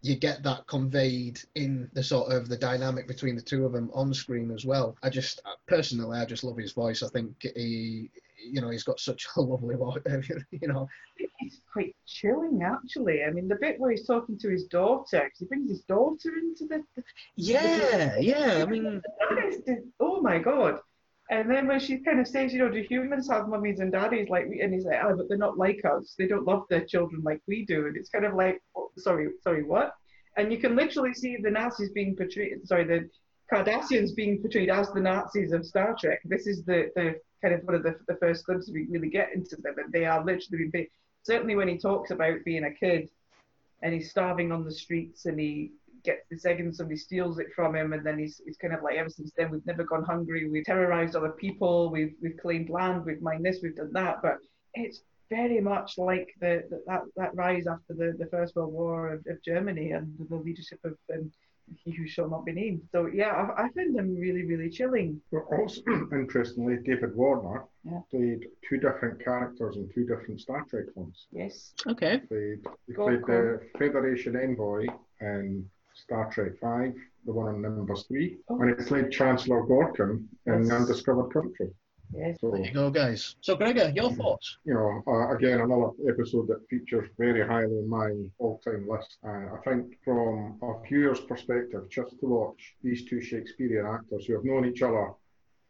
[0.02, 3.90] You get that conveyed in the sort of the dynamic between the two of them
[3.92, 4.96] on screen as well.
[5.02, 7.02] I just personally, I just love his voice.
[7.02, 8.10] I think he,
[8.42, 9.98] you know, he's got such a lovely voice.
[10.50, 10.88] You know,
[11.40, 13.24] It's quite chilling, actually.
[13.24, 16.30] I mean, the bit where he's talking to his daughter, 'cause he brings his daughter
[16.38, 16.82] into the.
[16.96, 17.02] the
[17.36, 18.62] yeah, yeah.
[18.62, 19.00] I mean,
[19.66, 20.80] the- oh my god.
[21.30, 24.28] And then when she kind of says, you know, do humans have mummies and daddies
[24.28, 24.62] like we?
[24.62, 26.16] And he's like, oh, but they're not like us.
[26.18, 27.86] They don't love their children like we do.
[27.86, 29.94] And it's kind of like, oh, sorry, sorry, what?
[30.36, 33.08] And you can literally see the Nazis being portrayed, sorry, the
[33.52, 36.20] Cardassians being portrayed as the Nazis of Star Trek.
[36.24, 39.34] This is the, the kind of one of the, the first glimpses we really get
[39.34, 40.90] into them, and they are literally
[41.22, 43.08] certainly when he talks about being a kid
[43.82, 45.72] and he's starving on the streets and he
[46.02, 48.82] gets this egg and somebody steals it from him and then he's, he's kind of
[48.82, 50.48] like ever since then we've never gone hungry.
[50.48, 51.90] We've terrorized other people.
[51.90, 53.04] We've we've claimed land.
[53.04, 53.58] We've mined this.
[53.62, 54.22] We've done that.
[54.22, 54.38] But
[54.74, 59.12] it's very much like the, the that that rise after the, the first world war
[59.12, 61.30] of, of germany and the leadership of um,
[61.84, 62.82] he who shall not be named.
[62.92, 65.20] So yeah, I, I found them really, really chilling.
[65.32, 65.80] But also,
[66.12, 68.00] interestingly, David Warner Yeah.
[68.10, 71.26] played two different characters in two different Star Trek films.
[71.32, 71.72] Yes.
[71.86, 72.18] Okay.
[72.28, 74.86] Played, he Go played on, the Federation envoy
[75.20, 75.64] in
[75.94, 76.94] Star Trek Five,
[77.26, 78.60] the one on number three, Oh.
[78.60, 80.68] and he played Chancellor Gorkon in Yes.
[80.68, 81.70] The Undiscovered Country.
[82.12, 82.38] Yes.
[82.40, 83.36] So, There you go, guys.
[83.40, 84.58] So, Gregor, your thoughts?
[84.64, 89.18] you know, uh, again, another episode that features very highly in my all-time list.
[89.24, 94.34] Uh, I think from a viewer's perspective, just to watch these two Shakespearean actors who
[94.34, 95.12] have known each other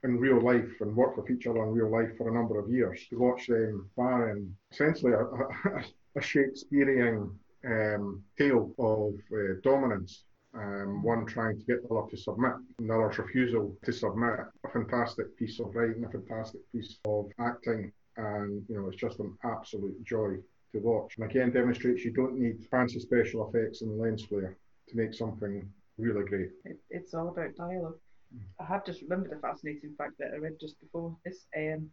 [0.03, 2.71] in real life and worked with each other in real life for a number of
[2.71, 5.85] years, to watch them firing essentially a, a,
[6.17, 10.25] a Shakespearean um, tale of uh, dominance
[10.55, 14.41] um, one trying to get the other to submit, and the other's refusal to submit.
[14.65, 19.21] A fantastic piece of writing, a fantastic piece of acting, and you know it's just
[19.21, 20.37] an absolute joy
[20.73, 21.17] to watch.
[21.17, 24.57] And again, demonstrates you don't need fancy special effects and lens flare
[24.89, 26.51] to make something really great.
[26.65, 27.99] It, it's all about dialogue.
[28.61, 31.47] I have just remembered a fascinating fact that I read just before this.
[31.57, 31.91] Um,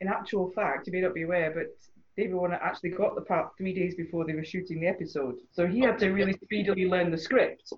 [0.00, 1.68] in actual fact, you may not be aware, but
[2.16, 5.36] David Warner actually got the part three days before they were shooting the episode.
[5.50, 7.72] So he had to really speedily learn the script.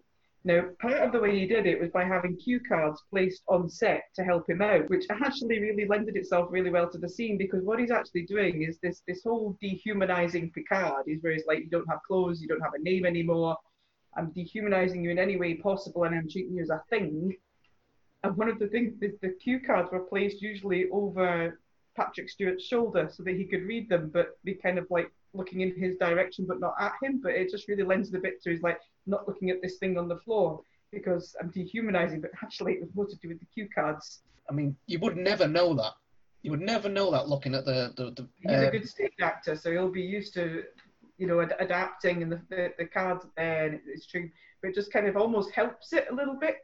[0.47, 3.70] Now, part of the way he did it was by having cue cards placed on
[3.70, 7.39] set to help him out, which actually really lended itself really well to the scene
[7.39, 11.61] because what he's actually doing is this this whole dehumanizing Picard is where he's like,
[11.61, 13.57] you don't have clothes, you don't have a name anymore.
[14.16, 17.35] I'm dehumanizing you in any way possible, and I'm treating you as a thing.
[18.22, 21.59] And one of the things, the, the cue cards were placed usually over
[21.97, 25.61] Patrick Stewart's shoulder so that he could read them, but be kind of like looking
[25.61, 27.20] in his direction, but not at him.
[27.22, 29.99] But it just really lends the bit to his like not looking at this thing
[29.99, 30.61] on the floor
[30.92, 34.22] because I'm dehumanizing, but actually it was more to do with the cue cards.
[34.49, 35.92] I mean, you would never know that.
[36.42, 38.11] You would never know that looking at the the.
[38.11, 40.64] the He's uh, a good stage actor, so he'll be used to,
[41.18, 44.30] you know, ad- adapting and the, the, the cards there and it's true.
[44.61, 46.57] But it just kind of almost helps it a little bit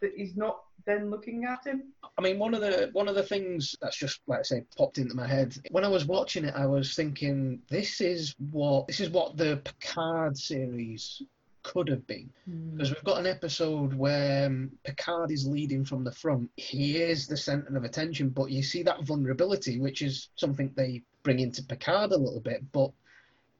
[0.00, 1.92] that he's not then looking at him.
[2.18, 4.98] I mean, one of the one of the things that's just like I say popped
[4.98, 6.54] into my head when I was watching it.
[6.54, 11.22] I was thinking, this is what this is what the Picard series
[11.64, 12.30] could have been.
[12.46, 16.50] Because we've got an episode where um, Picard is leading from the front.
[16.56, 21.02] He is the centre of attention, but you see that vulnerability, which is something they
[21.22, 22.70] bring into Picard a little bit.
[22.70, 22.90] But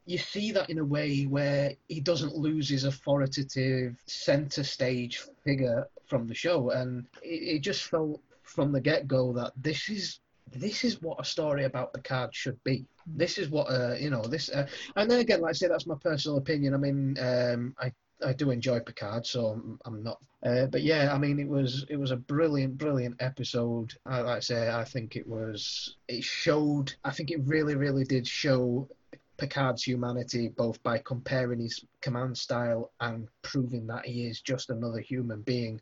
[0.07, 5.89] you see that in a way where he doesn't lose his authoritative centre stage figure
[6.07, 10.21] from the show, and it, it just felt from the get go that this is
[10.53, 12.87] this is what a story about Picard should be.
[13.07, 14.23] This is what uh, you know.
[14.23, 16.75] This uh, and then again, like I say, that's my personal opinion.
[16.75, 17.93] I mean, um, I
[18.25, 20.19] I do enjoy Picard, so I'm, I'm not.
[20.45, 23.95] Uh, but yeah, I mean, it was it was a brilliant, brilliant episode.
[24.07, 25.97] I, like I say, I think it was.
[26.09, 26.95] It showed.
[27.05, 28.89] I think it really, really did show
[29.37, 35.01] Picard's humanity, both by comparing his command style and proving that he is just another
[35.01, 35.81] human being.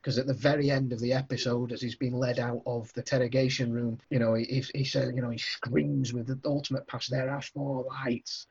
[0.00, 3.00] Because at the very end of the episode, as he's been led out of the
[3.00, 7.06] interrogation room, you know, he, he says, you know, he screams with the ultimate pass,
[7.06, 8.46] there are four lights.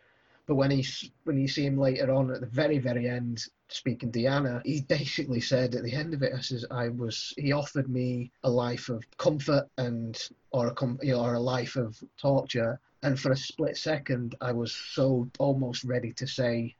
[0.46, 4.12] But when he's when you see him later on at the very very end speaking
[4.12, 7.54] to Deanna, he basically said at the end of it, I says I was he
[7.54, 10.20] offered me a life of comfort and
[10.52, 14.72] or a com, or a life of torture, and for a split second I was
[14.72, 16.76] so almost ready to say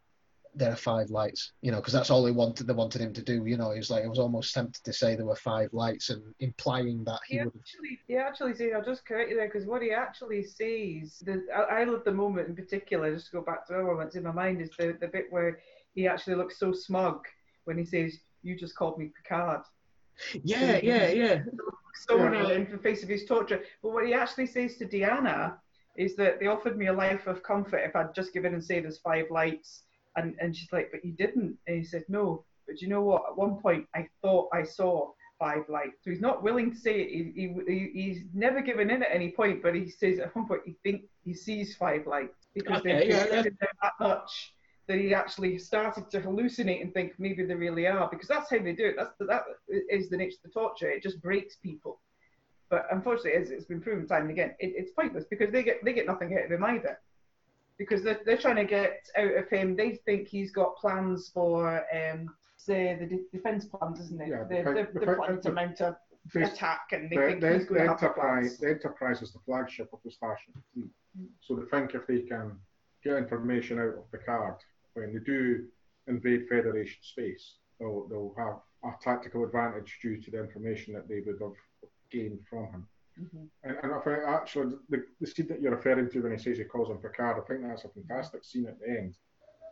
[0.56, 2.68] there are five lights, you know, because that's all they wanted.
[2.68, 3.72] They wanted him to do, you know.
[3.72, 7.04] He was like, I was almost tempted to say there were five lights, and implying
[7.06, 7.54] that he He would.
[7.60, 11.46] actually, he actually says, I'll just correct you there because what he actually says, the,
[11.56, 14.24] I, I love the moment in particular, just to go back to other moments in
[14.24, 15.60] my mind, is the, the bit where
[15.96, 17.26] he actually looks so smug
[17.66, 19.62] when he says, You just called me Picard.
[20.44, 21.44] Yeah, yeah, yeah.
[22.08, 23.62] Sonar in the face of his torture.
[23.82, 25.56] But what he actually says to Deanna
[25.98, 28.64] is that they offered me a life of comfort if I'd just give in and
[28.64, 29.84] say there's five lights.
[30.16, 31.58] And, and she's like, But you didn't.
[31.68, 32.46] And he said, No.
[32.68, 33.24] But you know what?
[33.30, 36.04] At one point, I thought I saw five lights.
[36.04, 37.34] So he's not willing to say it.
[37.36, 40.62] He, he, he's never given in at any point, but he says at one point
[40.66, 43.44] he think he sees five lights because Okay, they've yeah,
[43.82, 44.54] that much
[44.88, 48.60] that he actually started to hallucinate and think maybe they really are because that's how
[48.60, 48.96] they do it.
[48.98, 49.44] That's that
[49.90, 50.90] is the nature of the torture.
[50.90, 52.00] It just breaks people.
[52.74, 55.86] But unfortunately, as it's been proven time and again, it, it's pointless because they get
[55.86, 56.98] they get nothing out of him either.
[57.78, 59.76] Because they're, they're trying to get out of him.
[59.76, 64.30] They think he's got plans for um, uh, the de- defense plans, isn't it?
[64.30, 65.96] Yeah, they're, the- they're, they're planning to mount a
[66.34, 69.40] attack, and they the, think the, he's going the to Enterprise, the Enterprise is the
[69.46, 70.90] flagship of the Starship Fleet.
[71.22, 71.28] Mm.
[71.42, 72.58] So they think if they can
[73.04, 74.56] get information out of Picard
[74.96, 75.66] when they do
[76.08, 81.20] invade Federation space, they'll, they'll have a tactical advantage due to the information that they
[81.24, 81.54] would have
[82.14, 82.88] gained from him.
[83.20, 83.48] Mhm.
[83.64, 86.58] And, and I think actually the, the scene that you're referring to when he says
[86.58, 89.18] he calls him Picard, I think that's a fantastic scene at the end,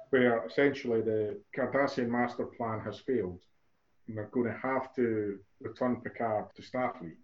[0.09, 3.41] where essentially the Cardassian master plan has failed,
[4.07, 7.17] and they're going to have to return Picard to Starfleet.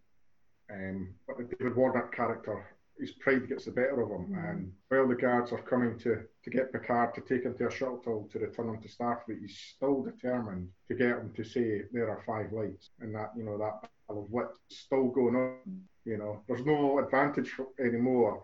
[0.71, 2.65] Um, but the David Warnock character,
[2.99, 4.49] his pride gets the better of him, Mhm.
[4.49, 7.71] and while the guards are coming to, to get Picard to take him to a
[7.71, 12.09] shuttle to return him to Starfleet, he's still determined to get him to say there
[12.09, 15.81] are five lights, and that you know that of wit still going on.
[16.05, 18.43] You know, there's no advantage anymore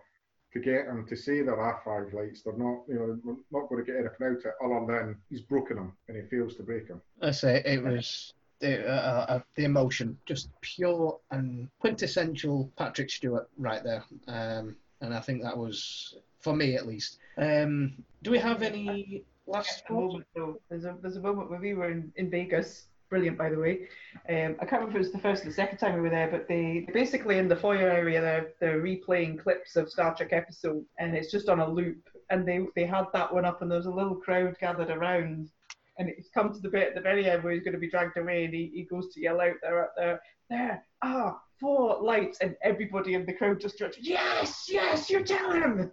[0.52, 2.42] to get him to say there are five lights.
[2.42, 5.16] They're not, you know, we're not going to get anything out of it other than
[5.30, 7.00] he's broken them and he fails to break them.
[7.22, 13.48] I say it was the, uh, uh, the emotion, just pure and quintessential Patrick Stewart
[13.56, 14.04] right there.
[14.28, 17.18] Um, and I think that was, for me at least.
[17.36, 20.60] Um, do we have any last a moment though.
[20.68, 22.86] There's a there's a moment where we were in, in Vegas.
[23.10, 23.86] Brilliant, by the way.
[24.28, 26.10] Um, I can't remember if it was the first or the second time we were
[26.10, 30.32] there, but they basically in the foyer area they're they're replaying clips of Star Trek
[30.32, 32.08] episodes, and it's just on a loop.
[32.30, 35.50] And they they had that one up, and there was a little crowd gathered around.
[35.96, 37.90] And it's come to the bit at the very end where he's going to be
[37.90, 40.20] dragged away, and he, he goes to yell out there, there,
[40.50, 45.52] there are four lights, and everybody in the crowd just starts, yes, yes, you tell
[45.52, 45.92] him.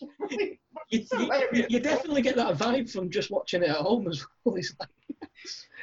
[0.90, 1.06] You,
[1.52, 4.54] you, you definitely get that vibe from just watching it at home as well.
[4.56, 4.88] It's like,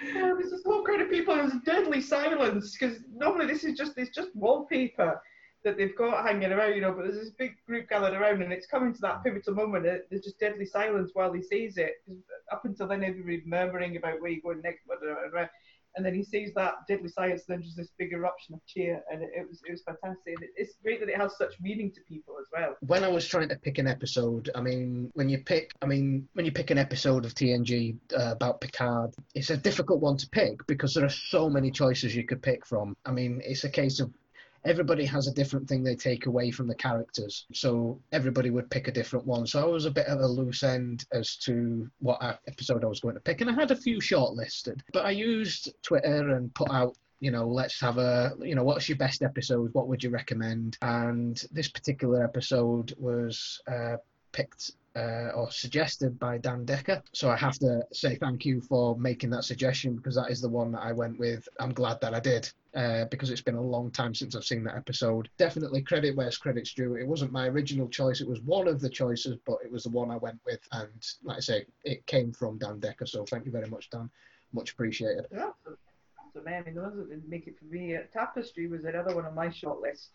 [0.05, 1.35] Yeah, there's this whole crowd of people.
[1.35, 5.19] There's deadly silence because normally this is just it's just wallpaper
[5.63, 6.91] that they've got hanging around, you know.
[6.91, 9.85] But there's this big group gathered around, and it's coming to that pivotal moment.
[10.09, 12.03] There's just deadly silence while he says it.
[12.51, 15.47] Up until then, everybody's murmuring about where you're going next, blah, blah, blah, blah.
[15.95, 17.43] And then he sees that deadly silence.
[17.47, 20.33] And then just this big eruption of cheer, and it, it was it was fantastic.
[20.35, 22.75] And it, it's great that it has such meaning to people as well.
[22.81, 26.27] when I was trying to pick an episode, I mean, when you pick, I mean,
[26.33, 30.29] when you pick an episode of TNG uh, about Picard, it's a difficult one to
[30.29, 32.95] pick because there are so many choices you could pick from.
[33.05, 34.11] I mean, it's a case of
[34.65, 38.87] everybody has a different thing they take away from the characters, so everybody would pick
[38.87, 39.45] a different one.
[39.47, 42.99] So I was a bit of a loose end as to what episode I was
[42.99, 46.71] going to pick, and I had a few shortlisted, but I used Twitter and put
[46.71, 49.69] out you know, let's have a, you know, what's your best episode?
[49.73, 50.79] What would you recommend?
[50.81, 53.97] And this particular episode was uh,
[54.31, 57.01] picked uh, or suggested by Dan Decker.
[57.13, 60.49] So I have to say thank you for making that suggestion because that is the
[60.49, 61.47] one that I went with.
[61.59, 62.51] I'm glad that I did.
[62.73, 65.29] Uh, because it's been a long time since I've seen that episode.
[65.37, 66.95] Definitely credit where's credit's due.
[66.95, 69.89] It wasn't my original choice, it was one of the choices, but it was the
[69.89, 70.61] one I went with.
[70.71, 70.89] And
[71.23, 73.05] like I say, it came from Dan Decker.
[73.05, 74.09] So thank you very much, Dan.
[74.53, 75.25] Much appreciated.
[75.33, 75.49] Yeah.
[76.33, 79.13] So, man, I mean, the ones that didn't make it for me, Tapestry was another
[79.13, 80.11] one on my short list,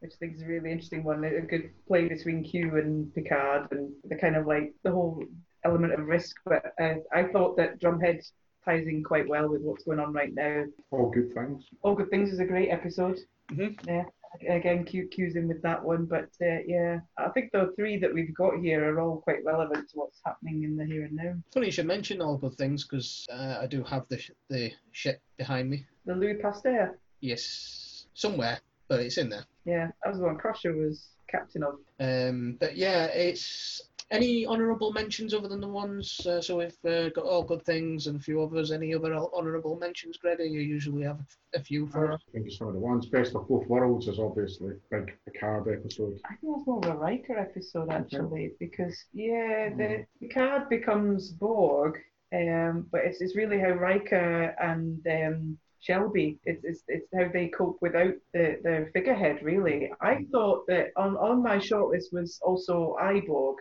[0.00, 1.24] which I think is a really interesting one.
[1.24, 5.22] A good play between Q and Picard, and the kind of like the whole
[5.64, 6.36] element of risk.
[6.44, 8.22] But uh, I thought that Drumhead
[8.64, 10.64] ties in quite well with what's going on right now.
[10.90, 11.64] All good things.
[11.82, 13.18] All Good Things is a great episode.
[13.50, 13.78] Mhm.
[13.86, 14.04] Yeah.
[14.46, 18.12] Again, Q, Q's in with that one, but uh, yeah, I think the three that
[18.12, 21.34] we've got here are all quite relevant to what's happening in the here and now.
[21.54, 24.70] Funny you should mention all good things because uh, I do have the sh- the
[24.92, 25.86] shit behind me.
[26.04, 29.44] The Louis Pasteur, Yes, somewhere, but it's in there.
[29.68, 31.74] Yeah, that was the one Crusher was captain of.
[32.00, 36.26] Um, but yeah, it's any honourable mentions other than the ones.
[36.26, 38.72] Uh, so we've uh, got all good things and a few others.
[38.72, 40.48] Any other honourable mentions, Greta?
[40.48, 41.20] You usually have
[41.54, 43.04] a few for I think it's one of the ones.
[43.06, 46.18] Best of both worlds is obviously big Picard episode.
[46.24, 51.98] I think that's more of a Riker episode actually, because yeah, the Picard becomes Borg,
[52.32, 57.48] um, but it's it's really how Riker and um, Shelby, it's, it's it's how they
[57.48, 59.42] cope without the the figurehead.
[59.42, 60.30] Really, I mm.
[60.30, 63.58] thought that on on my shortlist was also I, Borg,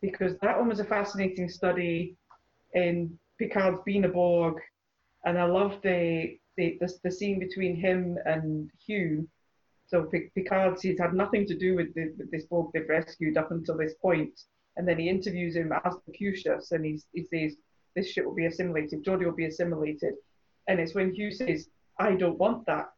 [0.00, 2.16] because that one was a fascinating study
[2.74, 4.60] in Picard's being a Borg,
[5.24, 9.26] and I love the the the, the scene between him and Hugh.
[9.86, 13.50] So Picard, he's had nothing to do with, the, with this Borg they've rescued up
[13.50, 14.32] until this point,
[14.76, 17.56] and then he interviews him as Locutus, and he's, he says,
[17.94, 19.04] "This shit will be assimilated.
[19.04, 20.14] Jodie will be assimilated,"
[20.68, 22.92] and it's when Hugh says, "I don't want that,"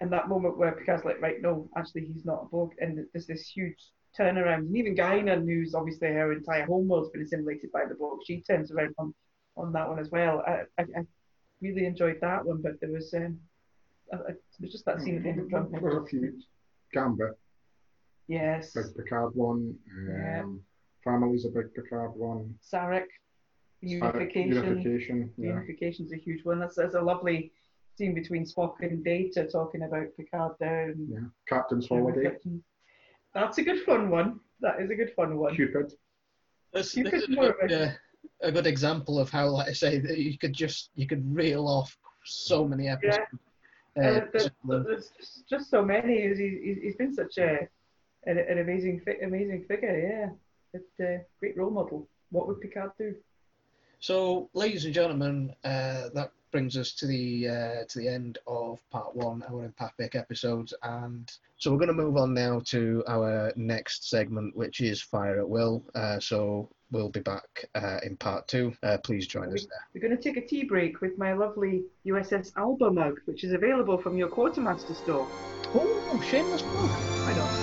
[0.00, 3.26] and that moment where Picard's like, "Right, no, actually, he's not a Borg," and there's
[3.26, 3.78] this huge
[4.18, 8.42] turnaround, and even Guinan, who's obviously her entire homeworld's been assimilated by the Borg, she
[8.42, 9.14] turns around on,
[9.56, 10.42] on that one as well.
[10.46, 11.06] I, I, I
[11.62, 13.38] really enjoyed that one, but there was um,
[14.12, 15.70] uh, uh, there's just that scene at the end of Drunk.
[15.72, 16.40] There's a few.
[16.92, 17.38] Gambit,
[18.28, 18.72] Yes.
[18.74, 19.74] big Picard one.
[19.96, 20.44] Um, Yeah.
[21.04, 22.54] Family's a big Picard one.
[22.62, 23.06] Sarek.
[23.82, 24.52] Unification.
[24.52, 25.32] Unification.
[25.36, 25.50] Yeah.
[25.50, 26.58] Unification's a huge one.
[26.60, 27.52] That's that's a lovely
[27.96, 30.90] scene between Spock and Data talking about Picard there.
[30.90, 31.18] And, yeah.
[31.48, 32.36] Captain's Holiday.
[33.34, 34.40] That's a good fun one.
[34.60, 35.56] That is a good fun one.
[35.56, 35.92] Qpid.
[36.72, 37.90] This, You this could is a good, uh,
[38.42, 41.66] a good example of how, like I say, that you could just you could reel
[41.66, 43.18] off so many episodes.
[43.32, 43.42] Uh,
[43.94, 44.02] Uh,
[44.32, 46.26] there's, just there's just, just so many.
[46.26, 47.68] He's, he's, he's been such a
[48.26, 49.98] an, an amazing fi- amazing figure.
[50.08, 50.28] Yeah,
[50.72, 52.08] but, uh, great role model.
[52.30, 53.14] What would Picard do?
[54.02, 58.80] So, ladies and gentlemen, uh, that brings us to the uh, to the end of
[58.90, 63.52] part one, our empathic episodes, and so we're going to move on now to our
[63.54, 65.84] next segment, which is Fire at Will.
[65.94, 68.74] Uh, so we'll be back uh, in part two.
[68.82, 69.86] Uh, please join us there.
[69.94, 73.52] We're going to take a tea break with my lovely USS Alba mug, which is
[73.52, 75.28] available from your quartermaster store.
[75.76, 76.90] Oh, shameless plug.
[76.90, 77.61] Why not?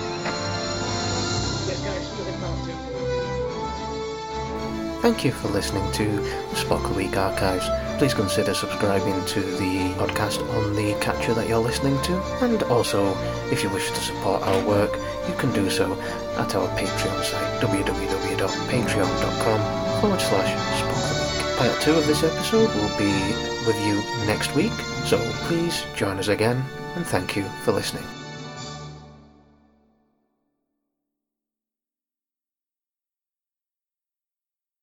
[5.00, 7.66] Thank you for listening to the Spock Week archives.
[7.98, 12.20] Please consider subscribing to the podcast on the catcher that you're listening to.
[12.42, 13.16] And also,
[13.50, 14.94] if you wish to support our work,
[15.26, 15.98] you can do so
[16.36, 21.56] at our Patreon site, www.patreon.com forward slash Spock.
[21.56, 23.10] Part two of this episode will be
[23.66, 24.72] with you next week,
[25.06, 26.62] so please join us again,
[26.94, 28.04] and thank you for listening.